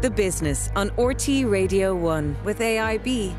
The 0.00 0.10
Business 0.10 0.70
on 0.76 0.90
RTÉ 0.90 1.50
Radio 1.50 1.92
1 1.92 2.36
with 2.44 2.60
AIB. 2.60 3.34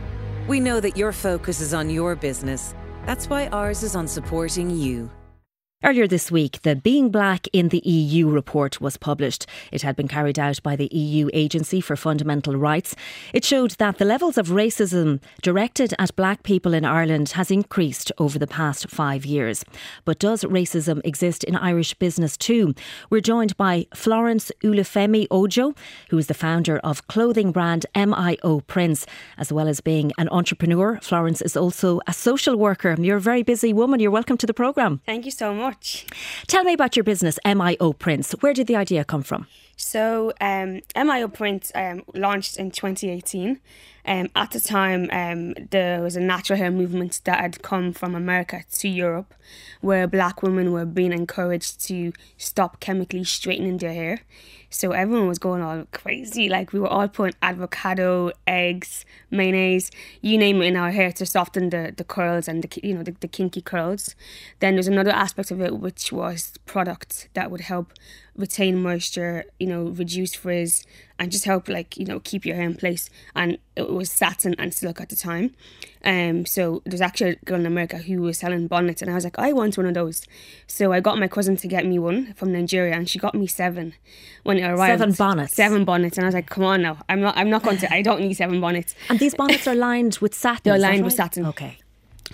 We 0.45 0.59
know 0.59 0.81
that 0.81 0.97
your 0.97 1.13
focus 1.13 1.61
is 1.61 1.73
on 1.73 1.89
your 1.89 2.17
business. 2.17 2.75
That's 3.05 3.29
why 3.29 3.47
ours 3.47 3.81
is 3.81 3.95
on 3.95 4.09
supporting 4.09 4.69
you. 4.69 5.09
Earlier 5.81 6.07
this 6.07 6.29
week, 6.29 6.61
the 6.63 6.75
Being 6.75 7.09
Black 7.09 7.47
in 7.53 7.69
the 7.69 7.81
EU 7.85 8.27
report 8.27 8.81
was 8.81 8.97
published. 8.97 9.45
It 9.71 9.81
had 9.81 9.95
been 9.95 10.09
carried 10.09 10.37
out 10.37 10.61
by 10.61 10.75
the 10.75 10.93
EU 10.93 11.29
Agency 11.31 11.79
for 11.79 11.95
Fundamental 11.95 12.57
Rights. 12.57 12.97
It 13.33 13.45
showed 13.45 13.71
that 13.71 13.97
the 13.97 14.03
levels 14.03 14.37
of 14.37 14.49
racism 14.49 15.21
directed 15.41 15.93
at 15.97 16.13
black 16.17 16.43
people 16.43 16.73
in 16.73 16.83
Ireland 16.83 17.29
has 17.29 17.49
increased 17.49 18.11
over 18.17 18.37
the 18.37 18.45
past 18.45 18.89
five 18.89 19.25
years. 19.25 19.63
But 20.03 20.19
does 20.19 20.43
racism 20.43 20.99
exist 21.05 21.45
in 21.45 21.55
Irish 21.55 21.93
business 21.93 22.35
too? 22.35 22.75
We're 23.09 23.21
joined 23.21 23.55
by 23.55 23.87
Florence 23.95 24.51
Olufemi 24.61 25.27
Ojo, 25.31 25.75
who 26.09 26.17
is 26.17 26.27
the 26.27 26.33
founder 26.33 26.79
of 26.79 27.07
clothing 27.07 27.53
brand 27.53 27.85
MIO 27.95 28.67
Prints. 28.67 29.05
As 29.37 29.53
well 29.53 29.69
as 29.69 29.79
being 29.79 30.11
an 30.17 30.27
entrepreneur, 30.27 30.99
Florence 31.01 31.41
is 31.41 31.55
also 31.55 32.01
a 32.05 32.11
social 32.11 32.57
worker. 32.57 32.97
You're 32.99 33.15
a 33.15 33.21
very 33.21 33.43
busy 33.43 33.71
woman. 33.71 34.01
You're 34.01 34.11
welcome 34.11 34.35
to 34.39 34.45
the 34.45 34.53
programme. 34.53 34.99
Thank 35.05 35.23
you 35.23 35.31
so 35.31 35.53
much 35.53 35.68
much. 35.69 36.05
Tell 36.47 36.63
me 36.63 36.73
about 36.73 36.95
your 36.95 37.03
business, 37.03 37.37
MIO 37.45 37.97
Prints. 37.97 38.31
Where 38.41 38.53
did 38.53 38.67
the 38.67 38.75
idea 38.75 39.03
come 39.03 39.23
from? 39.23 39.45
So, 39.81 40.33
um, 40.41 40.81
MIO 40.93 41.33
Prints 41.33 41.71
um, 41.73 42.03
launched 42.13 42.57
in 42.57 42.69
2018. 42.69 43.61
Um, 44.05 44.29
at 44.35 44.51
the 44.51 44.59
time, 44.59 45.07
um, 45.09 45.53
there 45.71 46.01
was 46.01 46.17
a 46.17 46.19
natural 46.19 46.59
hair 46.59 46.69
movement 46.69 47.21
that 47.23 47.39
had 47.39 47.61
come 47.61 47.93
from 47.93 48.13
America 48.13 48.65
to 48.79 48.89
Europe, 48.89 49.33
where 49.79 50.05
black 50.05 50.43
women 50.43 50.73
were 50.73 50.85
being 50.85 51.13
encouraged 51.13 51.79
to 51.87 52.11
stop 52.37 52.81
chemically 52.81 53.23
straightening 53.23 53.77
their 53.77 53.93
hair. 53.93 54.19
So 54.69 54.91
everyone 54.91 55.27
was 55.27 55.39
going 55.39 55.61
all 55.61 55.85
crazy. 55.91 56.49
Like 56.49 56.73
we 56.73 56.79
were 56.79 56.87
all 56.87 57.07
putting 57.07 57.35
avocado, 57.41 58.31
eggs, 58.45 59.05
mayonnaise, 59.31 59.89
you 60.21 60.37
name 60.37 60.61
it 60.61 60.65
in 60.65 60.75
our 60.75 60.91
hair 60.91 61.11
to 61.13 61.25
soften 61.25 61.69
the, 61.69 61.93
the 61.95 62.03
curls 62.03 62.47
and 62.47 62.63
the 62.63 62.87
you 62.87 62.93
know 62.93 63.03
the, 63.03 63.15
the 63.19 63.27
kinky 63.27 63.61
curls. 63.61 64.15
Then 64.59 64.75
there's 64.75 64.87
another 64.87 65.11
aspect 65.11 65.49
of 65.49 65.61
it 65.61 65.79
which 65.79 66.11
was 66.11 66.53
products 66.65 67.27
that 67.33 67.49
would 67.49 67.61
help 67.61 67.93
retain 68.35 68.81
moisture, 68.81 69.45
you 69.59 69.67
know, 69.67 69.83
reduce 69.89 70.35
frizz, 70.35 70.85
and 71.17 71.31
just 71.31 71.45
help 71.45 71.67
like 71.67 71.97
you 71.97 72.05
know 72.05 72.19
keep 72.19 72.45
your 72.45 72.55
hair 72.55 72.65
in 72.65 72.75
place. 72.75 73.09
And 73.35 73.57
it 73.75 73.89
was 73.89 74.11
satin 74.11 74.55
and 74.57 74.73
silk 74.73 75.01
at 75.01 75.09
the 75.09 75.15
time. 75.15 75.55
Um, 76.03 76.45
so 76.45 76.81
there's 76.85 77.01
actually 77.01 77.31
a 77.31 77.35
girl 77.45 77.59
in 77.59 77.65
America 77.65 77.97
who 77.97 78.21
was 78.21 78.37
selling 78.37 78.67
bonnets, 78.67 79.01
and 79.01 79.11
I 79.11 79.15
was 79.15 79.23
like, 79.23 79.37
I 79.37 79.51
want 79.51 79.77
one 79.77 79.85
of 79.85 79.93
those. 79.93 80.25
So 80.67 80.93
I 80.93 81.01
got 81.01 81.17
my 81.17 81.27
cousin 81.27 81.57
to 81.57 81.67
get 81.67 81.85
me 81.85 81.99
one 81.99 82.33
from 82.33 82.53
Nigeria, 82.53 82.95
and 82.95 83.09
she 83.09 83.19
got 83.19 83.35
me 83.35 83.47
seven 83.47 83.93
when 84.43 84.57
it 84.57 84.63
arrived. 84.63 84.99
Seven 84.99 85.13
bonnets. 85.13 85.53
Seven 85.53 85.85
bonnets, 85.85 86.17
and 86.17 86.25
I 86.25 86.27
was 86.27 86.35
like, 86.35 86.49
come 86.49 86.63
on 86.63 86.81
now, 86.81 86.97
I'm 87.09 87.19
not, 87.19 87.35
I'm 87.37 87.49
not 87.49 87.63
going 87.63 87.77
to, 87.77 87.93
I 87.93 88.01
don't 88.01 88.21
need 88.21 88.33
seven 88.33 88.61
bonnets. 88.61 88.95
And 89.09 89.19
these 89.19 89.35
bonnets 89.35 89.67
are 89.67 89.75
lined 89.75 90.17
with 90.19 90.33
satin. 90.33 90.61
They're 90.63 90.79
lined 90.79 91.01
right? 91.01 91.05
with 91.05 91.13
satin. 91.13 91.45
Okay. 91.47 91.77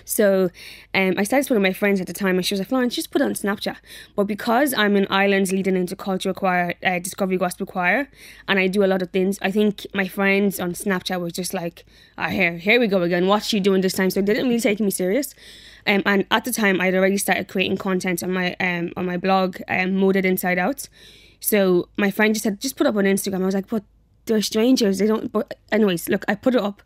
So 0.06 0.50
um, 0.94 1.14
I 1.18 1.24
started 1.24 1.50
with 1.50 1.60
my 1.60 1.72
friends 1.72 2.00
at 2.00 2.06
the 2.06 2.12
time, 2.12 2.36
and 2.36 2.46
she 2.46 2.54
was 2.54 2.60
like, 2.60 2.68
Florence, 2.68 2.94
just 2.94 3.10
put 3.10 3.20
it 3.20 3.24
on 3.24 3.32
Snapchat. 3.34 3.76
But 4.14 4.24
because 4.24 4.72
I'm 4.72 4.96
in 4.96 5.06
Ireland's 5.08 5.52
leading 5.52 5.74
intercultural 5.74 6.34
choir, 6.34 6.74
uh, 6.82 7.00
Discovery 7.00 7.36
Gospel 7.36 7.66
Choir, 7.66 8.08
and 8.48 8.58
I 8.58 8.68
do 8.68 8.84
a 8.84 8.86
lot 8.86 9.02
of 9.02 9.10
things, 9.10 9.38
I 9.42 9.50
think 9.50 9.84
my 9.92 10.06
friends 10.06 10.60
on 10.60 10.72
Snapchat 10.72 11.20
was 11.20 11.32
just 11.32 11.52
like, 11.52 11.84
oh, 12.16 12.28
here, 12.28 12.56
here 12.56 12.78
we 12.78 12.86
go 12.86 13.02
again. 13.02 13.26
What's 13.26 13.46
she 13.46 13.58
doing 13.58 13.82
this 13.82 13.94
time? 13.94 14.10
So 14.10 14.22
they 14.22 14.32
didn't 14.32 14.48
really 14.48 14.60
take 14.60 14.80
me 14.80 14.90
serious. 14.90 15.34
Um, 15.88 16.02
and 16.06 16.24
at 16.30 16.44
the 16.44 16.52
time, 16.52 16.80
I'd 16.80 16.94
already 16.94 17.18
started 17.18 17.48
creating 17.48 17.76
content 17.76 18.22
on 18.22 18.32
my 18.32 18.54
um, 18.60 18.92
on 18.96 19.06
my 19.06 19.16
blog, 19.16 19.58
um, 19.68 19.96
Moded 19.96 20.24
Inside 20.24 20.58
Out. 20.58 20.88
So 21.40 21.88
my 21.96 22.10
friend 22.10 22.34
just 22.34 22.44
said, 22.44 22.60
just 22.60 22.76
put 22.76 22.86
up 22.86 22.96
on 22.96 23.04
Instagram. 23.04 23.42
I 23.42 23.46
was 23.46 23.54
like, 23.54 23.68
but 23.68 23.84
they're 24.26 24.42
strangers. 24.42 24.98
They 24.98 25.06
don't. 25.06 25.32
But 25.32 25.58
anyways, 25.72 26.08
look, 26.08 26.24
I 26.28 26.34
put 26.34 26.54
it 26.54 26.60
up. 26.60 26.82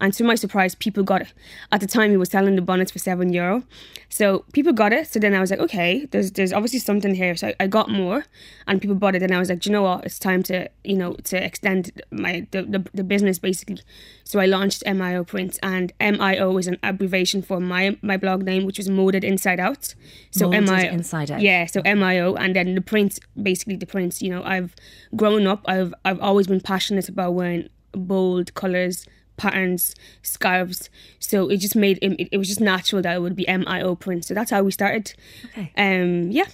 And 0.00 0.12
to 0.14 0.24
my 0.24 0.34
surprise, 0.34 0.74
people 0.74 1.02
got 1.02 1.22
it. 1.22 1.32
At 1.72 1.80
the 1.80 1.86
time, 1.86 2.10
he 2.10 2.16
was 2.16 2.30
selling 2.30 2.56
the 2.56 2.62
bonnets 2.62 2.90
for 2.90 2.98
seven 2.98 3.32
euro. 3.32 3.64
So 4.08 4.44
people 4.52 4.72
got 4.72 4.92
it. 4.92 5.08
So 5.08 5.18
then 5.18 5.34
I 5.34 5.40
was 5.40 5.50
like, 5.50 5.60
okay, 5.60 6.06
there's 6.06 6.32
there's 6.32 6.52
obviously 6.52 6.78
something 6.78 7.14
here. 7.14 7.36
So 7.36 7.48
I, 7.48 7.54
I 7.60 7.66
got 7.66 7.90
more, 7.90 8.24
and 8.66 8.80
people 8.80 8.96
bought 8.96 9.14
it. 9.14 9.22
And 9.22 9.34
I 9.34 9.38
was 9.38 9.48
like, 9.48 9.60
do 9.60 9.70
you 9.70 9.72
know 9.72 9.82
what? 9.82 10.04
It's 10.04 10.18
time 10.18 10.42
to 10.44 10.68
you 10.84 10.96
know 10.96 11.14
to 11.24 11.44
extend 11.44 12.02
my 12.10 12.46
the, 12.50 12.62
the, 12.62 12.86
the 12.94 13.04
business 13.04 13.38
basically. 13.38 13.80
So 14.24 14.38
I 14.40 14.46
launched 14.46 14.84
MIO 14.84 15.26
Prints, 15.26 15.58
and 15.62 15.92
MIO 15.98 16.58
is 16.60 16.66
an 16.66 16.78
abbreviation 16.82 17.42
for 17.42 17.60
my 17.60 17.98
my 18.02 18.16
blog 18.16 18.44
name, 18.44 18.64
which 18.66 18.78
was 18.78 18.88
Moded 18.88 19.24
Inside 19.24 19.60
Out. 19.60 19.94
So 20.30 20.48
MIO 20.48 20.92
Inside 20.92 21.30
Out. 21.30 21.40
Yeah. 21.40 21.66
So 21.66 21.82
MIO, 21.82 22.36
and 22.38 22.54
then 22.54 22.74
the 22.74 22.80
prints, 22.80 23.20
basically 23.42 23.76
the 23.76 23.86
prints. 23.86 24.22
You 24.22 24.30
know, 24.30 24.42
I've 24.44 24.74
grown 25.16 25.46
up. 25.46 25.62
I've 25.66 25.94
I've 26.04 26.20
always 26.20 26.46
been 26.46 26.60
passionate 26.60 27.08
about 27.08 27.34
wearing 27.34 27.68
bold 27.92 28.54
colors 28.54 29.06
patterns, 29.36 29.94
scarves. 30.22 30.90
So 31.18 31.48
it 31.48 31.58
just 31.58 31.76
made 31.76 31.98
it, 32.02 32.28
it 32.32 32.38
was 32.38 32.48
just 32.48 32.60
natural 32.60 33.02
that 33.02 33.16
it 33.16 33.20
would 33.20 33.36
be 33.36 33.44
MIO 33.46 33.98
print. 33.98 34.24
So 34.24 34.34
that's 34.34 34.50
how 34.50 34.62
we 34.62 34.70
started. 34.70 35.14
Okay. 35.46 35.72
Um, 35.76 36.30
yeah. 36.30 36.46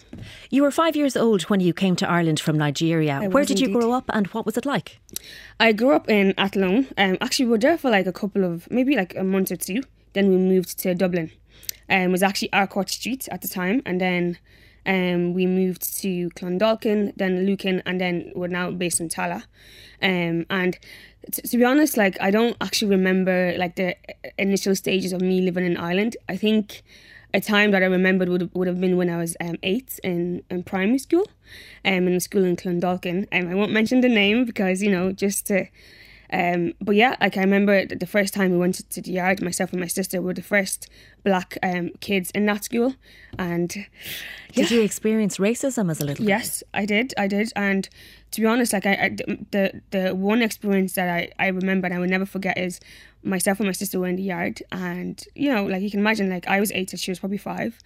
You 0.50 0.62
were 0.62 0.70
five 0.70 0.96
years 0.96 1.16
old 1.16 1.42
when 1.42 1.60
you 1.60 1.72
came 1.72 1.96
to 1.96 2.08
Ireland 2.08 2.40
from 2.40 2.56
Nigeria. 2.58 3.20
I 3.22 3.28
Where 3.28 3.44
did 3.44 3.58
indeed. 3.60 3.74
you 3.74 3.80
grow 3.80 3.92
up 3.92 4.04
and 4.12 4.26
what 4.28 4.46
was 4.46 4.56
it 4.56 4.66
like? 4.66 4.98
I 5.58 5.72
grew 5.72 5.92
up 5.92 6.08
in 6.08 6.34
Athlone. 6.38 6.88
Um, 6.96 7.18
actually, 7.20 7.46
we 7.46 7.50
were 7.52 7.58
there 7.58 7.78
for 7.78 7.90
like 7.90 8.06
a 8.06 8.12
couple 8.12 8.44
of 8.44 8.70
maybe 8.70 8.96
like 8.96 9.14
a 9.16 9.24
month 9.24 9.50
or 9.50 9.56
two. 9.56 9.82
Then 10.12 10.28
we 10.30 10.36
moved 10.36 10.78
to 10.80 10.94
Dublin. 10.94 11.30
Um, 11.88 12.02
it 12.02 12.08
was 12.08 12.22
actually 12.22 12.50
Harcourt 12.52 12.88
Street 12.88 13.28
at 13.30 13.42
the 13.42 13.48
time, 13.48 13.82
and 13.84 14.00
then 14.00 14.38
um, 14.86 15.34
we 15.34 15.46
moved 15.46 15.82
to 16.00 16.30
Clondalkin, 16.30 17.12
then 17.16 17.44
Lucan, 17.46 17.82
and 17.84 18.00
then 18.00 18.32
we're 18.34 18.46
now 18.48 18.70
based 18.70 19.00
in 19.00 19.08
Tallaght. 19.08 19.44
Um, 20.02 20.46
and 20.48 20.78
t- 21.30 21.42
to 21.42 21.56
be 21.56 21.64
honest, 21.64 21.96
like 21.96 22.16
I 22.20 22.30
don't 22.30 22.56
actually 22.60 22.90
remember 22.90 23.54
like 23.56 23.76
the 23.76 23.96
initial 24.38 24.74
stages 24.74 25.12
of 25.12 25.20
me 25.20 25.40
living 25.40 25.64
in 25.64 25.76
Ireland. 25.76 26.16
I 26.28 26.36
think 26.36 26.82
a 27.32 27.40
time 27.40 27.70
that 27.70 27.82
I 27.82 27.86
remembered 27.86 28.28
would 28.28 28.50
would 28.54 28.66
have 28.66 28.80
been 28.80 28.96
when 28.96 29.10
I 29.10 29.16
was 29.16 29.36
um, 29.40 29.56
eight 29.62 30.00
in, 30.02 30.42
in 30.50 30.62
primary 30.62 30.98
school, 30.98 31.26
um, 31.84 32.08
in 32.08 32.14
a 32.14 32.20
school 32.20 32.44
in 32.44 32.56
Clondalkin. 32.56 33.26
Um, 33.32 33.48
I 33.48 33.54
won't 33.54 33.72
mention 33.72 34.00
the 34.00 34.08
name 34.08 34.44
because 34.44 34.82
you 34.82 34.90
know 34.90 35.12
just 35.12 35.46
to. 35.46 35.66
Um, 36.32 36.74
but 36.80 36.94
yeah, 36.94 37.16
like 37.20 37.36
I 37.36 37.40
remember 37.40 37.84
the 37.84 38.06
first 38.06 38.34
time 38.34 38.52
we 38.52 38.58
went 38.58 38.88
to 38.88 39.00
the 39.02 39.10
yard, 39.10 39.42
myself 39.42 39.72
and 39.72 39.80
my 39.80 39.88
sister 39.88 40.22
were 40.22 40.32
the 40.32 40.42
first 40.42 40.88
black 41.24 41.58
um, 41.60 41.90
kids 41.98 42.30
in 42.30 42.46
that 42.46 42.62
school, 42.62 42.94
and 43.36 43.74
yeah. 43.74 43.84
did 44.54 44.70
you 44.70 44.82
experience 44.82 45.38
racism 45.38 45.90
as 45.90 46.00
a 46.00 46.04
little? 46.04 46.24
Yes, 46.24 46.62
I 46.72 46.86
did. 46.86 47.12
I 47.18 47.26
did, 47.26 47.52
and 47.56 47.88
to 48.32 48.40
be 48.40 48.46
honest, 48.46 48.72
like 48.72 48.86
I, 48.86 48.92
I, 48.92 49.08
the 49.50 49.82
the 49.90 50.14
one 50.14 50.42
experience 50.42 50.92
that 50.94 51.08
I 51.08 51.30
I 51.38 51.48
remember 51.48 51.86
and 51.86 51.94
I 51.94 51.98
will 51.98 52.08
never 52.08 52.26
forget 52.26 52.58
is 52.58 52.80
myself 53.22 53.60
and 53.60 53.68
my 53.68 53.72
sister 53.72 53.98
were 53.98 54.08
in 54.08 54.16
the 54.16 54.22
yard, 54.22 54.62
and 54.72 55.22
you 55.34 55.52
know, 55.52 55.64
like 55.64 55.82
you 55.82 55.90
can 55.90 56.00
imagine, 56.00 56.30
like 56.30 56.46
I 56.46 56.60
was 56.60 56.70
eight 56.72 56.92
and 56.92 57.00
she 57.00 57.10
was 57.10 57.18
probably 57.18 57.38
five, 57.38 57.78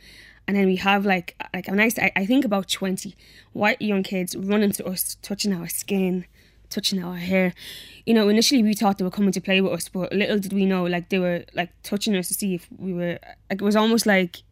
and 0.46 0.56
then 0.56 0.66
we 0.66 0.76
have 0.76 1.06
like 1.06 1.36
like 1.54 1.68
nice 1.68 1.98
I, 1.98 2.12
I 2.16 2.26
think 2.26 2.44
about 2.44 2.68
twenty 2.68 3.16
white 3.52 3.80
young 3.80 4.02
kids 4.02 4.36
running 4.36 4.72
to 4.72 4.86
us, 4.86 5.16
touching 5.22 5.52
our 5.52 5.68
skin, 5.68 6.26
touching 6.70 7.02
our 7.02 7.16
hair. 7.16 7.54
You 8.04 8.14
know, 8.14 8.28
initially 8.28 8.62
we 8.62 8.74
thought 8.74 8.98
they 8.98 9.04
were 9.04 9.10
coming 9.10 9.32
to 9.32 9.40
play 9.40 9.60
with 9.60 9.72
us, 9.72 9.88
but 9.88 10.12
little 10.12 10.38
did 10.38 10.52
we 10.52 10.66
know, 10.66 10.84
like 10.84 11.08
they 11.08 11.18
were 11.18 11.44
like 11.54 11.70
touching 11.82 12.14
us 12.16 12.28
to 12.28 12.34
see 12.34 12.54
if 12.54 12.68
we 12.78 12.92
were. 12.92 13.18
Like 13.48 13.60
it 13.60 13.64
was 13.64 13.76
almost 13.76 14.04
like 14.06 14.42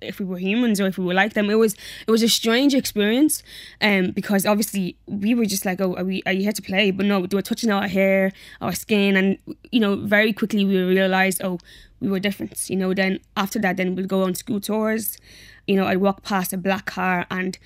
if 0.00 0.18
we 0.18 0.24
were 0.24 0.38
humans 0.38 0.80
or 0.80 0.86
if 0.86 0.98
we 0.98 1.04
were 1.04 1.14
like 1.14 1.34
them. 1.34 1.50
It 1.50 1.54
was 1.54 1.74
it 2.06 2.10
was 2.10 2.22
a 2.22 2.28
strange 2.28 2.74
experience, 2.74 3.42
um, 3.80 4.10
because 4.10 4.46
obviously 4.46 4.96
we 5.06 5.34
were 5.34 5.46
just 5.46 5.64
like, 5.64 5.80
oh, 5.80 5.94
are 5.96 6.04
we 6.04 6.22
are 6.26 6.32
you 6.32 6.42
here 6.42 6.52
to 6.52 6.62
play? 6.62 6.90
But 6.90 7.06
no, 7.06 7.26
they 7.26 7.34
were 7.34 7.42
touching 7.42 7.70
our 7.70 7.88
hair, 7.88 8.32
our 8.60 8.72
skin, 8.72 9.16
and 9.16 9.38
you 9.70 9.80
know, 9.80 9.96
very 9.96 10.32
quickly 10.32 10.64
we 10.64 10.76
realized, 10.76 11.42
oh, 11.42 11.58
we 12.00 12.08
were 12.08 12.20
different. 12.20 12.68
You 12.70 12.76
know, 12.76 12.94
then 12.94 13.20
after 13.36 13.58
that, 13.60 13.76
then 13.76 13.94
we'd 13.94 14.08
go 14.08 14.22
on 14.22 14.34
school 14.34 14.60
tours. 14.60 15.18
You 15.66 15.76
know, 15.76 15.86
I'd 15.86 15.98
walk 15.98 16.22
past 16.22 16.52
a 16.52 16.56
black 16.56 16.86
car 16.86 17.26
and 17.30 17.58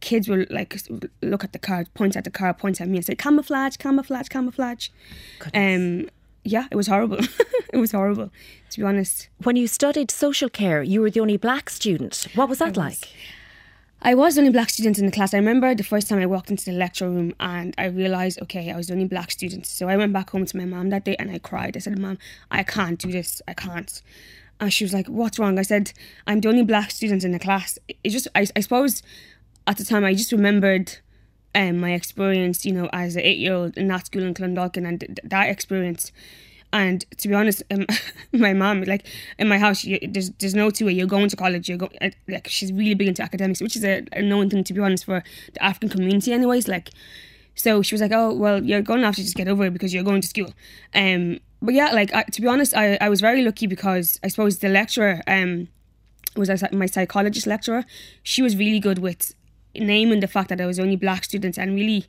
kids 0.00 0.28
will 0.28 0.44
like 0.50 0.76
look 1.22 1.44
at 1.44 1.52
the 1.52 1.58
car, 1.58 1.86
point 1.94 2.16
at 2.16 2.24
the 2.24 2.30
car, 2.30 2.52
point 2.52 2.80
at 2.80 2.88
me 2.88 2.98
and 2.98 3.06
say 3.06 3.14
camouflage, 3.14 3.76
camouflage, 3.76 4.28
camouflage. 4.28 4.88
Goodness. 5.38 6.04
Um, 6.04 6.10
yeah, 6.44 6.66
it 6.70 6.76
was 6.76 6.86
horrible. 6.86 7.18
it 7.72 7.78
was 7.78 7.92
horrible, 7.92 8.30
to 8.70 8.80
be 8.80 8.84
honest. 8.84 9.28
When 9.42 9.56
you 9.56 9.66
studied 9.66 10.10
social 10.10 10.48
care, 10.48 10.82
you 10.82 11.00
were 11.00 11.10
the 11.10 11.20
only 11.20 11.36
black 11.36 11.70
student. 11.70 12.28
What 12.34 12.48
was 12.48 12.58
that 12.58 12.76
I 12.78 12.82
like? 12.82 13.00
Was. 13.00 13.12
I 14.04 14.14
was 14.14 14.34
the 14.34 14.40
only 14.40 14.50
black 14.50 14.68
student 14.70 14.98
in 14.98 15.06
the 15.06 15.12
class. 15.12 15.32
I 15.32 15.36
remember 15.36 15.72
the 15.76 15.84
first 15.84 16.08
time 16.08 16.18
I 16.18 16.26
walked 16.26 16.50
into 16.50 16.64
the 16.64 16.72
lecture 16.72 17.08
room 17.08 17.34
and 17.38 17.72
I 17.78 17.84
realised, 17.84 18.42
okay, 18.42 18.72
I 18.72 18.76
was 18.76 18.88
the 18.88 18.94
only 18.94 19.04
black 19.04 19.30
student. 19.30 19.64
So 19.64 19.88
I 19.88 19.96
went 19.96 20.12
back 20.12 20.30
home 20.30 20.44
to 20.44 20.56
my 20.56 20.64
mom 20.64 20.90
that 20.90 21.04
day 21.04 21.14
and 21.20 21.30
I 21.30 21.38
cried. 21.38 21.76
I 21.76 21.80
said, 21.80 21.96
Mom, 22.00 22.18
I 22.50 22.64
can't 22.64 22.98
do 22.98 23.12
this. 23.12 23.40
I 23.46 23.54
can't. 23.54 24.02
And 24.58 24.72
she 24.72 24.82
was 24.82 24.92
like, 24.92 25.06
What's 25.06 25.38
wrong? 25.38 25.56
I 25.56 25.62
said, 25.62 25.92
I'm 26.26 26.40
the 26.40 26.48
only 26.48 26.64
black 26.64 26.90
student 26.90 27.22
in 27.22 27.30
the 27.30 27.38
class. 27.38 27.78
It 27.88 28.10
just, 28.10 28.26
I, 28.34 28.44
I 28.56 28.60
suppose 28.60 29.04
at 29.68 29.76
the 29.76 29.84
time 29.84 30.04
I 30.04 30.14
just 30.14 30.32
remembered 30.32 30.98
um, 31.54 31.78
my 31.78 31.92
experience, 31.92 32.64
you 32.64 32.72
know, 32.72 32.88
as 32.92 33.16
an 33.16 33.22
eight 33.22 33.38
year 33.38 33.54
old 33.54 33.76
in 33.76 33.88
that 33.88 34.06
school 34.06 34.22
in 34.22 34.34
Clondalkin 34.34 34.86
and 34.86 35.00
th- 35.00 35.18
that 35.24 35.48
experience. 35.48 36.12
And 36.72 37.04
to 37.18 37.28
be 37.28 37.34
honest, 37.34 37.62
um, 37.70 37.86
my 38.32 38.54
mom, 38.54 38.82
like 38.84 39.06
in 39.38 39.48
my 39.48 39.58
house, 39.58 39.84
you, 39.84 39.98
there's 40.08 40.30
there's 40.38 40.54
no 40.54 40.70
two 40.70 40.86
way. 40.86 40.92
You're 40.92 41.06
going 41.06 41.28
to 41.28 41.36
college. 41.36 41.68
You're 41.68 41.78
go, 41.78 41.90
uh, 42.00 42.10
like 42.28 42.48
she's 42.48 42.72
really 42.72 42.94
big 42.94 43.08
into 43.08 43.22
academics, 43.22 43.60
which 43.60 43.76
is 43.76 43.84
a, 43.84 44.04
a 44.12 44.22
known 44.22 44.48
thing 44.48 44.64
to 44.64 44.72
be 44.72 44.80
honest 44.80 45.04
for 45.04 45.22
the 45.52 45.62
African 45.62 45.90
community, 45.90 46.32
anyways. 46.32 46.68
Like, 46.68 46.90
So 47.54 47.82
she 47.82 47.94
was 47.94 48.00
like, 48.00 48.12
"Oh, 48.12 48.32
well, 48.32 48.62
you're 48.64 48.80
going 48.80 49.00
to 49.00 49.06
have 49.06 49.16
to 49.16 49.22
just 49.22 49.36
get 49.36 49.48
over 49.48 49.66
it 49.66 49.74
because 49.74 49.92
you're 49.92 50.02
going 50.02 50.22
to 50.22 50.28
school." 50.28 50.54
Um, 50.94 51.40
but 51.60 51.74
yeah, 51.74 51.92
like 51.92 52.14
I, 52.14 52.22
to 52.22 52.40
be 52.40 52.48
honest, 52.48 52.74
I, 52.74 52.96
I 53.00 53.10
was 53.10 53.20
very 53.20 53.42
lucky 53.42 53.66
because 53.66 54.18
I 54.24 54.28
suppose 54.28 54.60
the 54.60 54.70
lecturer 54.70 55.20
um 55.26 55.68
was 56.36 56.50
my 56.72 56.86
psychologist 56.86 57.46
lecturer. 57.46 57.84
She 58.22 58.40
was 58.40 58.56
really 58.56 58.80
good 58.80 58.98
with 58.98 59.34
naming 59.74 60.20
the 60.20 60.26
fact 60.26 60.48
that 60.48 60.58
there 60.58 60.66
was 60.66 60.78
only 60.78 60.96
black 60.96 61.24
students 61.24 61.58
and 61.58 61.74
really 61.74 62.06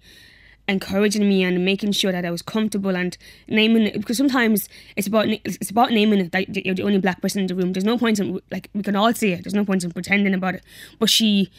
encouraging 0.67 1.27
me 1.27 1.43
and 1.43 1.65
making 1.65 1.91
sure 1.91 2.11
that 2.11 2.23
I 2.25 2.31
was 2.31 2.41
comfortable 2.41 2.95
and 2.95 3.17
naming 3.47 3.83
it 3.83 3.99
because 3.99 4.17
sometimes 4.17 4.69
it's 4.95 5.07
about 5.07 5.27
it's 5.27 5.69
about 5.69 5.91
naming 5.91 6.19
it 6.19 6.31
that 6.31 6.65
you're 6.65 6.75
the 6.75 6.83
only 6.83 6.99
black 6.99 7.21
person 7.21 7.41
in 7.41 7.47
the 7.47 7.55
room. 7.55 7.73
There's 7.73 7.83
no 7.83 7.97
point 7.97 8.19
in 8.19 8.39
like 8.51 8.69
we 8.73 8.81
can 8.81 8.95
all 8.95 9.13
see 9.13 9.33
it. 9.33 9.43
There's 9.43 9.53
no 9.53 9.65
point 9.65 9.83
in 9.83 9.91
pretending 9.91 10.33
about 10.33 10.55
it. 10.55 10.63
But 10.99 11.09
she 11.09 11.49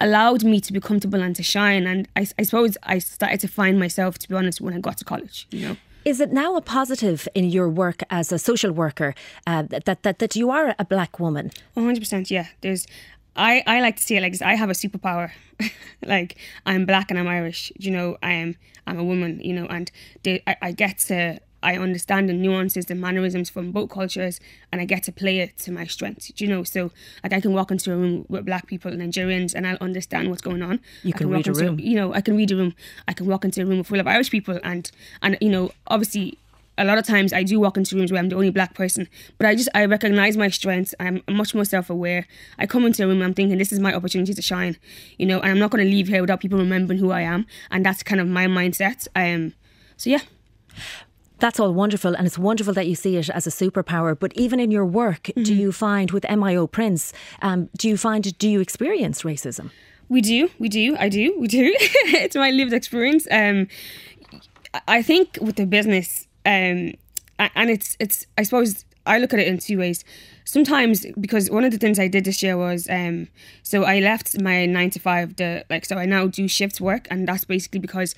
allowed 0.00 0.44
me 0.44 0.60
to 0.60 0.72
be 0.72 0.80
comfortable 0.80 1.20
and 1.22 1.36
to 1.36 1.42
shine. 1.42 1.86
And 1.86 2.08
I, 2.16 2.26
I 2.38 2.42
suppose 2.42 2.76
I 2.82 2.98
started 2.98 3.40
to 3.40 3.48
find 3.48 3.78
myself, 3.78 4.18
to 4.18 4.28
be 4.28 4.34
honest, 4.34 4.60
when 4.60 4.74
I 4.74 4.78
got 4.78 4.98
to 4.98 5.04
college. 5.04 5.46
You 5.50 5.68
know. 5.68 5.76
Is 6.04 6.20
it 6.20 6.32
now 6.32 6.54
a 6.54 6.60
positive 6.60 7.26
in 7.34 7.50
your 7.50 7.68
work 7.68 8.02
as 8.10 8.30
a 8.30 8.38
social 8.38 8.70
worker 8.70 9.14
uh, 9.46 9.62
that, 9.62 10.02
that 10.02 10.18
that 10.18 10.36
you 10.36 10.50
are 10.50 10.74
a 10.78 10.84
black 10.84 11.18
woman? 11.18 11.50
One 11.74 11.84
hundred 11.84 12.00
percent. 12.00 12.30
Yeah. 12.30 12.46
There's 12.60 12.86
I, 13.36 13.62
I 13.66 13.80
like 13.80 13.96
to 13.96 14.02
say 14.02 14.16
it 14.16 14.22
like 14.22 14.40
I 14.42 14.54
have 14.54 14.70
a 14.70 14.74
superpower. 14.74 15.30
like 16.04 16.36
I'm 16.64 16.86
black 16.86 17.10
and 17.10 17.18
I'm 17.18 17.28
Irish. 17.28 17.72
You 17.76 17.90
know, 17.90 18.16
I 18.22 18.32
am 18.32 18.56
I'm 18.86 18.98
a 18.98 19.04
woman. 19.04 19.40
You 19.40 19.54
know, 19.54 19.66
and 19.66 19.90
they, 20.22 20.42
I, 20.46 20.56
I 20.62 20.72
get 20.72 20.98
to 21.08 21.38
I 21.62 21.76
understand 21.76 22.28
the 22.28 22.32
nuances, 22.32 22.86
the 22.86 22.94
mannerisms 22.94 23.50
from 23.50 23.72
both 23.72 23.90
cultures, 23.90 24.38
and 24.70 24.80
I 24.80 24.84
get 24.84 25.02
to 25.04 25.12
play 25.12 25.40
it 25.40 25.58
to 25.58 25.72
my 25.72 25.86
strengths. 25.86 26.32
You 26.36 26.46
know, 26.48 26.62
so 26.64 26.92
like 27.22 27.32
I 27.32 27.40
can 27.40 27.52
walk 27.52 27.70
into 27.70 27.92
a 27.92 27.96
room 27.96 28.24
with 28.28 28.46
black 28.46 28.66
people, 28.66 28.92
Nigerians, 28.92 29.54
and 29.54 29.66
I'll 29.66 29.78
understand 29.80 30.30
what's 30.30 30.42
going 30.42 30.62
on. 30.62 30.80
You 31.02 31.12
can, 31.12 31.28
can 31.28 31.30
read 31.30 31.46
a 31.46 31.50
into, 31.50 31.64
room. 31.64 31.80
You 31.80 31.96
know, 31.96 32.14
I 32.14 32.20
can 32.20 32.36
read 32.36 32.52
a 32.52 32.56
room. 32.56 32.74
I 33.08 33.12
can 33.12 33.26
walk 33.26 33.44
into 33.44 33.62
a 33.62 33.66
room 33.66 33.82
full 33.84 34.00
of 34.00 34.06
Irish 34.06 34.30
people, 34.30 34.60
and 34.62 34.90
and 35.22 35.36
you 35.40 35.50
know, 35.50 35.72
obviously 35.88 36.38
a 36.78 36.84
lot 36.84 36.98
of 36.98 37.06
times 37.06 37.32
I 37.32 37.42
do 37.42 37.58
walk 37.60 37.76
into 37.76 37.96
rooms 37.96 38.12
where 38.12 38.20
I'm 38.20 38.28
the 38.28 38.36
only 38.36 38.50
black 38.50 38.74
person, 38.74 39.08
but 39.38 39.46
I 39.46 39.54
just 39.54 39.68
I 39.74 39.84
recognize 39.86 40.36
my 40.36 40.48
strengths. 40.48 40.94
I'm 41.00 41.22
much 41.28 41.54
more 41.54 41.64
self-aware. 41.64 42.26
I 42.58 42.66
come 42.66 42.84
into 42.84 43.04
a 43.04 43.06
room, 43.06 43.22
I'm 43.22 43.34
thinking 43.34 43.58
this 43.58 43.72
is 43.72 43.80
my 43.80 43.94
opportunity 43.94 44.34
to 44.34 44.42
shine, 44.42 44.76
you 45.18 45.26
know, 45.26 45.40
and 45.40 45.52
I'm 45.52 45.58
not 45.58 45.70
going 45.70 45.84
to 45.84 45.90
leave 45.90 46.08
here 46.08 46.20
without 46.20 46.40
people 46.40 46.58
remembering 46.58 46.98
who 46.98 47.10
I 47.10 47.22
am, 47.22 47.46
and 47.70 47.84
that's 47.84 48.02
kind 48.02 48.20
of 48.20 48.26
my 48.28 48.46
mindset. 48.46 49.06
Um, 49.14 49.54
so 49.96 50.10
yeah. 50.10 50.20
That's 51.38 51.60
all 51.60 51.72
wonderful, 51.74 52.14
and 52.14 52.26
it's 52.26 52.38
wonderful 52.38 52.72
that 52.72 52.86
you 52.86 52.94
see 52.94 53.16
it 53.18 53.28
as 53.28 53.46
a 53.46 53.50
superpower. 53.50 54.18
But 54.18 54.32
even 54.36 54.58
in 54.58 54.70
your 54.70 54.86
work, 54.86 55.24
mm-hmm. 55.24 55.42
do 55.42 55.54
you 55.54 55.70
find 55.70 56.10
with 56.10 56.22
MIO 56.24 56.70
Prints, 56.70 57.12
um, 57.42 57.68
do 57.76 57.88
you 57.88 57.98
find 57.98 58.36
do 58.38 58.48
you 58.48 58.60
experience 58.60 59.22
racism? 59.22 59.70
We 60.08 60.22
do, 60.22 60.48
we 60.58 60.68
do, 60.68 60.96
I 60.98 61.08
do, 61.08 61.34
we 61.38 61.46
do. 61.46 61.74
it's 61.78 62.36
my 62.36 62.50
lived 62.50 62.72
experience. 62.72 63.26
Um, 63.30 63.68
I 64.88 65.02
think 65.02 65.38
with 65.40 65.56
the 65.56 65.66
business, 65.66 66.25
um, 66.46 66.94
and 67.38 67.70
it's 67.70 67.96
it's 68.00 68.26
I 68.38 68.44
suppose 68.44 68.84
I 69.04 69.18
look 69.18 69.32
at 69.32 69.38
it 69.38 69.46
in 69.46 69.58
two 69.58 69.78
ways. 69.78 70.04
Sometimes 70.44 71.04
because 71.20 71.50
one 71.50 71.64
of 71.64 71.72
the 71.72 71.78
things 71.78 71.98
I 71.98 72.08
did 72.08 72.24
this 72.24 72.42
year 72.42 72.56
was 72.56 72.88
um, 72.88 73.28
so 73.62 73.84
I 73.84 74.00
left 74.00 74.40
my 74.40 74.64
nine 74.64 74.90
to 74.90 75.00
five. 75.00 75.36
The 75.36 75.64
like 75.68 75.84
so 75.84 75.96
I 75.96 76.06
now 76.06 76.26
do 76.26 76.48
shifts 76.48 76.80
work, 76.80 77.06
and 77.10 77.28
that's 77.28 77.44
basically 77.44 77.80
because 77.80 78.14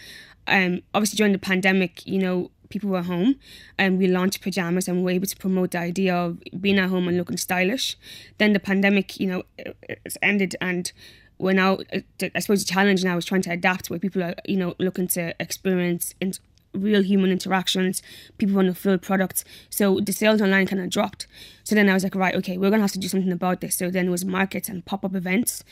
um, 0.46 0.82
obviously 0.94 1.16
during 1.16 1.32
the 1.32 1.38
pandemic, 1.38 2.06
you 2.06 2.18
know, 2.18 2.50
people 2.68 2.90
were 2.90 3.02
home 3.02 3.36
and 3.76 3.98
we 3.98 4.06
launched 4.06 4.40
pajamas 4.42 4.88
and 4.88 4.98
we 4.98 5.02
were 5.04 5.10
able 5.10 5.26
to 5.26 5.36
promote 5.36 5.72
the 5.72 5.78
idea 5.78 6.14
of 6.14 6.38
being 6.60 6.78
at 6.78 6.88
home 6.88 7.08
and 7.08 7.16
looking 7.16 7.36
stylish. 7.36 7.96
Then 8.38 8.52
the 8.52 8.60
pandemic, 8.60 9.18
you 9.18 9.26
know, 9.26 9.42
it's 9.58 10.18
ended 10.22 10.56
and 10.60 10.90
we're 11.38 11.52
now, 11.52 11.78
I 11.92 12.40
suppose 12.40 12.64
the 12.64 12.72
challenge 12.72 13.04
now 13.04 13.16
is 13.16 13.24
trying 13.24 13.42
to 13.42 13.52
adapt 13.52 13.90
where 13.90 13.98
people 13.98 14.22
are, 14.22 14.34
you 14.44 14.56
know, 14.56 14.74
looking 14.78 15.06
to 15.08 15.34
experience 15.40 16.14
in 16.20 16.32
real 16.74 17.02
human 17.02 17.30
interactions. 17.30 18.02
People 18.38 18.56
want 18.56 18.68
to 18.68 18.74
feel 18.74 18.98
products. 18.98 19.44
So 19.70 20.00
the 20.00 20.12
sales 20.12 20.40
online 20.40 20.66
kind 20.66 20.82
of 20.82 20.90
dropped. 20.90 21.26
So 21.64 21.74
then 21.74 21.88
I 21.88 21.94
was 21.94 22.04
like, 22.04 22.14
right, 22.14 22.34
okay, 22.36 22.56
we're 22.56 22.70
going 22.70 22.80
to 22.80 22.84
have 22.84 22.92
to 22.92 22.98
do 22.98 23.08
something 23.08 23.32
about 23.32 23.60
this. 23.60 23.76
So 23.76 23.90
then 23.90 24.08
it 24.08 24.10
was 24.10 24.24
markets 24.24 24.68
and 24.68 24.84
pop-up 24.84 25.14
events. 25.14 25.64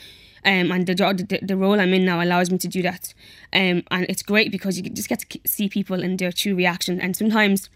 Um, 0.45 0.71
and 0.71 0.87
the, 0.87 0.95
the 0.95 1.41
the 1.43 1.57
role 1.57 1.81
I'm 1.81 1.93
in 1.93 2.05
now 2.05 2.23
allows 2.23 2.53
me 2.53 2.59
to 2.59 2.69
do 2.69 2.81
that, 2.83 3.13
um, 3.53 3.83
and 3.91 4.07
it's 4.09 4.23
great 4.23 4.53
because 4.53 4.79
you 4.79 4.89
just 4.89 5.09
get 5.09 5.19
to 5.19 5.41
see 5.45 5.69
people 5.69 6.05
and 6.05 6.17
their 6.21 6.31
true 6.31 6.55
reaction. 6.55 7.01
And 7.01 7.17
sometimes, 7.17 7.69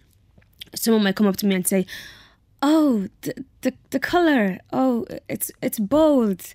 someone 0.76 1.02
might 1.02 1.16
come 1.16 1.26
up 1.26 1.36
to 1.38 1.46
me 1.46 1.56
and 1.56 1.66
say, 1.66 1.84
"Oh, 2.62 3.08
the 3.22 3.44
the, 3.62 3.74
the 3.90 3.98
color, 3.98 4.60
oh, 4.72 5.04
it's 5.28 5.50
it's 5.60 5.80
bold," 5.80 6.54